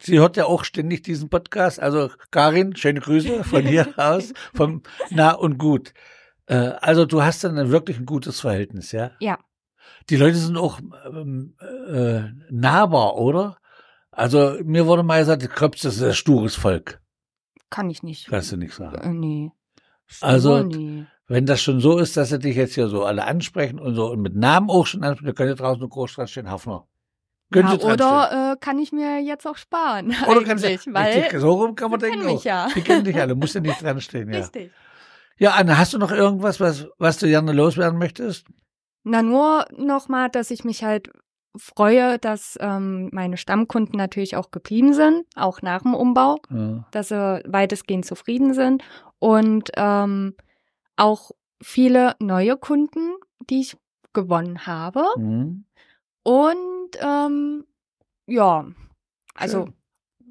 sie 0.00 0.18
hört 0.18 0.36
ja 0.36 0.44
auch 0.44 0.62
ständig 0.62 1.02
diesen 1.02 1.30
Podcast. 1.30 1.80
Also 1.80 2.10
Karin, 2.30 2.76
schöne 2.76 3.00
Grüße 3.00 3.42
von 3.42 3.62
hier 3.62 3.88
aus, 3.96 4.32
vom 4.54 4.82
Nah 5.10 5.32
und 5.32 5.58
Gut. 5.58 5.94
Äh, 6.46 6.72
also 6.80 7.06
du 7.06 7.22
hast 7.22 7.42
dann 7.44 7.70
wirklich 7.70 7.98
ein 7.98 8.06
gutes 8.06 8.40
Verhältnis, 8.40 8.92
ja? 8.92 9.12
Ja. 9.20 9.38
Die 10.10 10.16
Leute 10.16 10.36
sind 10.36 10.56
auch 10.56 10.80
ähm, 11.06 11.56
äh, 11.60 12.24
nahbar, 12.50 13.16
oder? 13.16 13.56
Also 14.10 14.58
mir 14.62 14.86
wurde 14.86 15.02
mal 15.02 15.20
gesagt, 15.20 15.42
die 15.42 15.48
Kröps 15.48 15.84
ist 15.84 16.02
ein 16.02 16.12
stures 16.12 16.54
Volk. 16.54 17.00
Kann 17.70 17.90
ich 17.90 18.02
nicht. 18.02 18.28
Kannst 18.28 18.52
du 18.52 18.56
nicht 18.56 18.74
sagen. 18.74 18.98
Äh, 18.98 19.14
nee. 19.14 19.50
Also. 20.20 20.70
Wenn 21.26 21.46
das 21.46 21.62
schon 21.62 21.80
so 21.80 21.98
ist, 21.98 22.18
dass 22.18 22.28
sie 22.28 22.38
dich 22.38 22.54
jetzt 22.54 22.74
hier 22.74 22.88
so 22.88 23.04
alle 23.04 23.24
ansprechen 23.24 23.78
und 23.78 23.94
so 23.94 24.10
und 24.10 24.20
mit 24.20 24.36
Namen 24.36 24.68
auch 24.68 24.86
schon 24.86 25.02
ansprechen, 25.02 25.28
dann 25.28 25.34
könnt 25.34 25.48
ihr 25.48 25.54
draußen 25.54 25.88
groß 25.88 26.16
dran 26.16 26.28
stehen, 26.28 26.50
Hafner. 26.50 26.86
Ja, 27.54 27.72
oder 27.80 28.52
äh, 28.52 28.56
kann 28.60 28.78
ich 28.78 28.92
mir 28.92 29.20
jetzt 29.20 29.46
auch 29.46 29.56
sparen. 29.56 30.14
Oder 30.28 30.42
kannst 30.44 30.64
du, 30.64 30.68
weil 30.92 31.20
richtig, 31.20 31.40
so 31.40 31.52
rum 31.52 31.74
kann 31.76 31.90
man 31.90 32.00
denken 32.00 32.26
mich 32.26 32.44
ja. 32.44 32.68
Die 32.74 32.82
kennen 32.82 33.04
dich 33.04 33.18
alle, 33.18 33.34
musst 33.34 33.54
ja 33.54 33.62
nicht 33.62 33.80
dran 33.80 34.02
stehen, 34.02 34.30
ja. 34.30 34.40
Richtig. 34.40 34.70
Ja, 35.38 35.52
Anne, 35.52 35.78
hast 35.78 35.94
du 35.94 35.98
noch 35.98 36.12
irgendwas, 36.12 36.60
was, 36.60 36.88
was 36.98 37.18
du 37.18 37.26
gerne 37.26 37.52
loswerden 37.52 37.98
möchtest? 37.98 38.46
Na, 39.02 39.22
nur 39.22 39.64
nochmal, 39.76 40.28
dass 40.28 40.50
ich 40.50 40.64
mich 40.64 40.84
halt 40.84 41.10
freue, 41.56 42.18
dass 42.18 42.56
ähm, 42.60 43.10
meine 43.12 43.36
Stammkunden 43.36 43.96
natürlich 43.96 44.36
auch 44.36 44.50
geblieben 44.50 44.92
sind, 44.94 45.24
auch 45.36 45.62
nach 45.62 45.82
dem 45.82 45.94
Umbau, 45.94 46.36
Ja. 46.50 46.84
dass 46.90 47.08
sie 47.08 47.42
weitestgehend 47.46 48.04
zufrieden 48.04 48.54
sind 48.54 48.82
und 49.18 49.70
ähm, 49.76 50.34
auch 50.96 51.30
viele 51.62 52.14
neue 52.20 52.56
Kunden, 52.56 53.14
die 53.50 53.60
ich 53.60 53.76
gewonnen 54.12 54.66
habe. 54.66 55.04
Mhm. 55.16 55.64
Und 56.22 56.90
ähm, 57.00 57.64
ja, 58.26 58.66
also. 59.34 59.68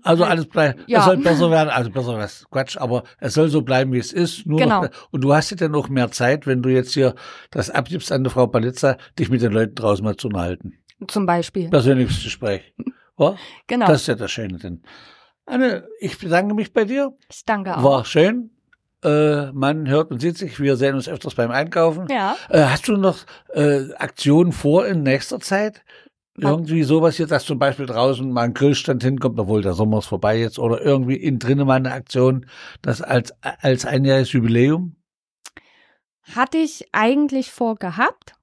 Also 0.05 0.25
alles 0.25 0.47
bleibt, 0.47 0.81
ja. 0.89 0.99
es 0.99 1.05
soll 1.05 1.15
besser 1.15 1.49
werden, 1.49 1.69
also 1.69 1.89
besser 1.89 2.17
was, 2.17 2.45
Quatsch, 2.51 2.75
aber 2.75 3.03
es 3.19 3.35
soll 3.35 3.47
so 3.47 3.61
bleiben, 3.61 3.93
wie 3.93 3.99
es 3.99 4.11
ist. 4.11 4.45
Nur 4.45 4.59
Genau. 4.59 4.81
noch, 4.83 4.89
und 5.11 5.21
du 5.23 5.33
hast 5.33 5.51
ja 5.51 5.55
dann 5.55 5.71
noch 5.71 5.87
mehr 5.87 6.11
Zeit, 6.11 6.45
wenn 6.45 6.61
du 6.61 6.67
jetzt 6.67 6.93
hier 6.93 7.15
das 7.51 7.69
abgibst 7.69 8.11
an 8.11 8.25
die 8.25 8.29
Frau 8.29 8.47
Palitza, 8.47 8.97
dich 9.17 9.29
mit 9.29 9.41
den 9.41 9.53
Leuten 9.53 9.75
draußen 9.75 10.03
mal 10.03 10.17
zu 10.17 10.27
unterhalten. 10.27 10.73
Zum 11.07 11.25
Beispiel. 11.25 11.69
Persönliches 11.69 12.23
Gespräch. 12.23 12.73
Ja? 13.17 13.35
genau. 13.67 13.87
Das 13.87 14.01
ist 14.01 14.07
ja 14.07 14.15
das 14.15 14.31
Schöne 14.31 14.57
denn. 14.57 14.83
Anne, 15.45 15.87
ich 15.99 16.17
bedanke 16.17 16.53
mich 16.53 16.73
bei 16.73 16.85
dir. 16.85 17.13
ich 17.29 17.45
danke 17.45 17.77
auch. 17.77 17.83
War 17.83 18.05
schön. 18.05 18.51
Äh, 19.03 19.51
man 19.51 19.87
hört 19.89 20.11
und 20.11 20.19
sieht 20.19 20.37
sich. 20.37 20.59
Wir 20.59 20.77
sehen 20.77 20.95
uns 20.95 21.09
öfters 21.09 21.35
beim 21.35 21.51
Einkaufen. 21.51 22.07
Ja. 22.09 22.37
Äh, 22.49 22.63
hast 22.63 22.87
du 22.87 22.95
noch 22.95 23.19
äh, 23.53 23.91
Aktionen 23.95 24.53
vor 24.53 24.85
in 24.87 25.03
nächster 25.03 25.39
Zeit? 25.39 25.83
Irgendwie 26.35 26.81
sowas 26.81 27.17
hier, 27.17 27.27
dass 27.27 27.45
zum 27.45 27.59
Beispiel 27.59 27.85
draußen 27.85 28.31
mal 28.31 28.41
ein 28.41 28.55
Grillstand 28.55 29.03
hinkommt, 29.03 29.39
obwohl 29.39 29.61
der 29.61 29.73
Sommer 29.73 29.99
ist 29.99 30.07
vorbei 30.07 30.39
jetzt, 30.39 30.57
oder 30.57 30.81
irgendwie 30.81 31.15
innen 31.15 31.37
drinnen 31.37 31.67
mal 31.67 31.75
eine 31.75 31.91
Aktion, 31.91 32.47
das 32.81 33.03
als, 33.03 33.33
als 33.41 33.85
einjähriges 33.85 34.31
Jubiläum? 34.31 34.95
Hatte 36.35 36.57
ich 36.57 36.87
eigentlich 36.91 37.51
vorgehabt, 37.51 38.33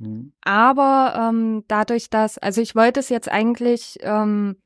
Hm. 0.00 0.32
aber 0.42 1.14
ähm, 1.30 1.64
dadurch, 1.68 2.08
dass, 2.10 2.38
also 2.38 2.60
ich 2.60 2.74
wollte 2.74 3.00
es 3.00 3.08
jetzt 3.10 3.30
eigentlich 3.30 3.98
ähm, 4.00 4.56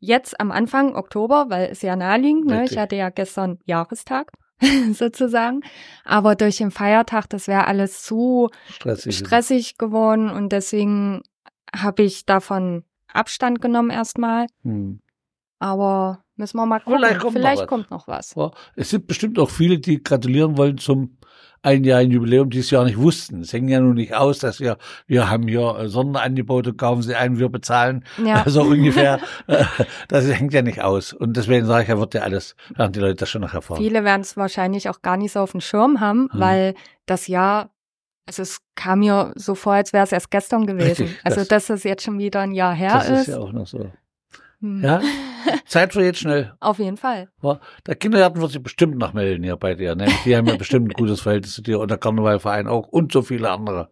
jetzt 0.00 0.40
am 0.40 0.50
Anfang 0.50 0.96
Oktober, 0.96 1.46
weil 1.48 1.70
es 1.70 1.80
ja 1.82 1.94
naheliegend, 1.96 2.46
ne? 2.46 2.64
Ich 2.64 2.76
hatte 2.76 2.96
ja 2.96 3.10
gestern 3.10 3.58
Jahrestag 3.64 4.32
sozusagen, 4.92 5.60
aber 6.04 6.34
durch 6.34 6.56
den 6.56 6.70
Feiertag, 6.72 7.28
das 7.30 7.46
wäre 7.46 7.66
alles 7.66 8.02
zu 8.02 8.48
Stressig. 8.68 9.16
stressig 9.16 9.78
geworden 9.78 10.28
und 10.28 10.50
deswegen 10.50 11.22
habe 11.74 12.02
ich 12.02 12.26
davon 12.26 12.84
Abstand 13.12 13.60
genommen 13.60 13.90
erstmal, 13.90 14.46
Hm. 14.64 15.00
aber 15.58 16.24
müssen 16.36 16.56
wir 16.56 16.66
mal 16.66 16.80
gucken. 16.80 16.98
Vielleicht 16.98 17.20
kommt 17.20 17.40
noch 17.40 17.44
was. 17.60 17.66
kommt 17.66 17.90
noch 17.90 18.08
was. 18.08 18.34
Ja, 18.34 18.50
es 18.74 18.90
sind 18.90 19.06
bestimmt 19.06 19.38
auch 19.38 19.50
viele, 19.50 19.78
die 19.78 20.02
gratulieren 20.02 20.56
wollen 20.56 20.78
zum 20.78 21.18
einjährigen 21.62 22.12
Jubiläum, 22.12 22.50
die 22.50 22.58
es 22.58 22.70
ja 22.70 22.82
nicht 22.84 22.98
wussten. 22.98 23.40
Es 23.42 23.52
hängt 23.52 23.70
ja 23.70 23.80
nun 23.80 23.94
nicht 23.94 24.14
aus, 24.14 24.38
dass 24.40 24.58
wir, 24.60 24.78
wir 25.06 25.30
haben 25.30 25.46
hier 25.48 25.76
äh, 25.78 25.88
Sonderangebote, 25.88 26.74
kaufen 26.74 27.02
Sie 27.02 27.14
ein, 27.14 27.38
wir 27.38 27.48
bezahlen. 27.48 28.04
Ja, 28.24 28.42
So 28.46 28.62
ungefähr. 28.62 29.20
Äh, 29.46 29.64
das 30.08 30.26
hängt 30.26 30.52
ja 30.52 30.62
nicht 30.62 30.82
aus. 30.82 31.12
Und 31.12 31.36
deswegen 31.36 31.66
sage 31.66 31.84
ich 31.84 31.88
ja, 31.88 31.98
wird 31.98 32.14
ja 32.14 32.22
alles, 32.22 32.56
werden 32.74 32.92
die 32.92 33.00
Leute 33.00 33.14
das 33.16 33.30
schon 33.30 33.42
noch 33.42 33.54
erfahren. 33.54 33.78
Viele 33.78 34.04
werden 34.04 34.22
es 34.22 34.36
wahrscheinlich 34.36 34.88
auch 34.88 35.02
gar 35.02 35.16
nicht 35.16 35.32
so 35.32 35.40
auf 35.40 35.52
dem 35.52 35.60
Schirm 35.60 36.00
haben, 36.00 36.28
Hm. 36.32 36.40
weil 36.40 36.74
das 37.06 37.26
Jahr, 37.28 37.70
also 38.26 38.42
es 38.42 38.58
kam 38.74 39.00
mir 39.00 39.32
so 39.36 39.54
vor, 39.54 39.74
als 39.74 39.92
wäre 39.92 40.04
es 40.04 40.12
erst 40.12 40.30
gestern 40.30 40.66
gewesen. 40.66 41.04
Richtig, 41.04 41.20
also 41.24 41.40
das- 41.40 41.48
dass 41.48 41.70
es 41.70 41.84
jetzt 41.84 42.02
schon 42.04 42.18
wieder 42.18 42.40
ein 42.40 42.52
Jahr 42.52 42.74
her 42.74 42.92
das 42.94 43.08
ist 43.08 43.20
ist. 43.22 43.26
ja 43.28 43.38
auch 43.38 43.52
noch 43.52 43.66
so. 43.66 43.90
Hm, 44.62 44.82
Ja, 44.82 45.00
Zeit 45.66 45.92
vergeht 45.92 46.16
schnell. 46.16 46.54
Auf 46.60 46.78
jeden 46.78 46.96
Fall. 46.96 47.28
Ja, 47.42 47.60
Der 47.86 47.96
Kindergarten 47.96 48.40
wird 48.40 48.52
sich 48.52 48.62
bestimmt 48.62 48.96
noch 48.96 49.12
melden 49.12 49.42
hier 49.44 49.56
bei 49.56 49.74
dir. 49.74 49.94
Ne? 49.94 50.06
Die 50.24 50.34
haben 50.36 50.46
ja 50.46 50.56
bestimmt 50.56 50.88
ein 50.88 50.94
gutes 50.94 51.20
Verhältnis 51.20 51.54
zu 51.54 51.62
dir 51.62 51.78
und 51.80 51.90
der 51.90 51.98
Karnevalverein 51.98 52.66
auch 52.68 52.88
und 52.88 53.12
so 53.12 53.22
viele 53.22 53.50
andere. 53.50 53.90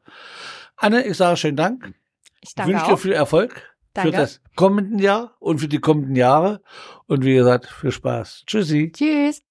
Anne, 0.76 1.04
ich 1.06 1.16
sage 1.16 1.36
schönen 1.36 1.56
Dank. 1.56 1.92
Ich 2.40 2.48
Ich 2.50 2.54
danke 2.54 2.72
wünsche 2.72 2.86
dir 2.86 2.96
viel 2.96 3.12
Erfolg 3.12 3.74
Danke. 3.92 4.12
für 4.12 4.16
das 4.16 4.40
kommende 4.56 5.02
Jahr 5.04 5.36
und 5.40 5.58
für 5.58 5.68
die 5.68 5.80
kommenden 5.80 6.16
Jahre. 6.16 6.62
Und 7.06 7.24
wie 7.24 7.34
gesagt, 7.34 7.66
viel 7.66 7.90
Spaß. 7.92 8.44
Tschüssi. 8.46 8.92
Tschüss. 8.94 9.42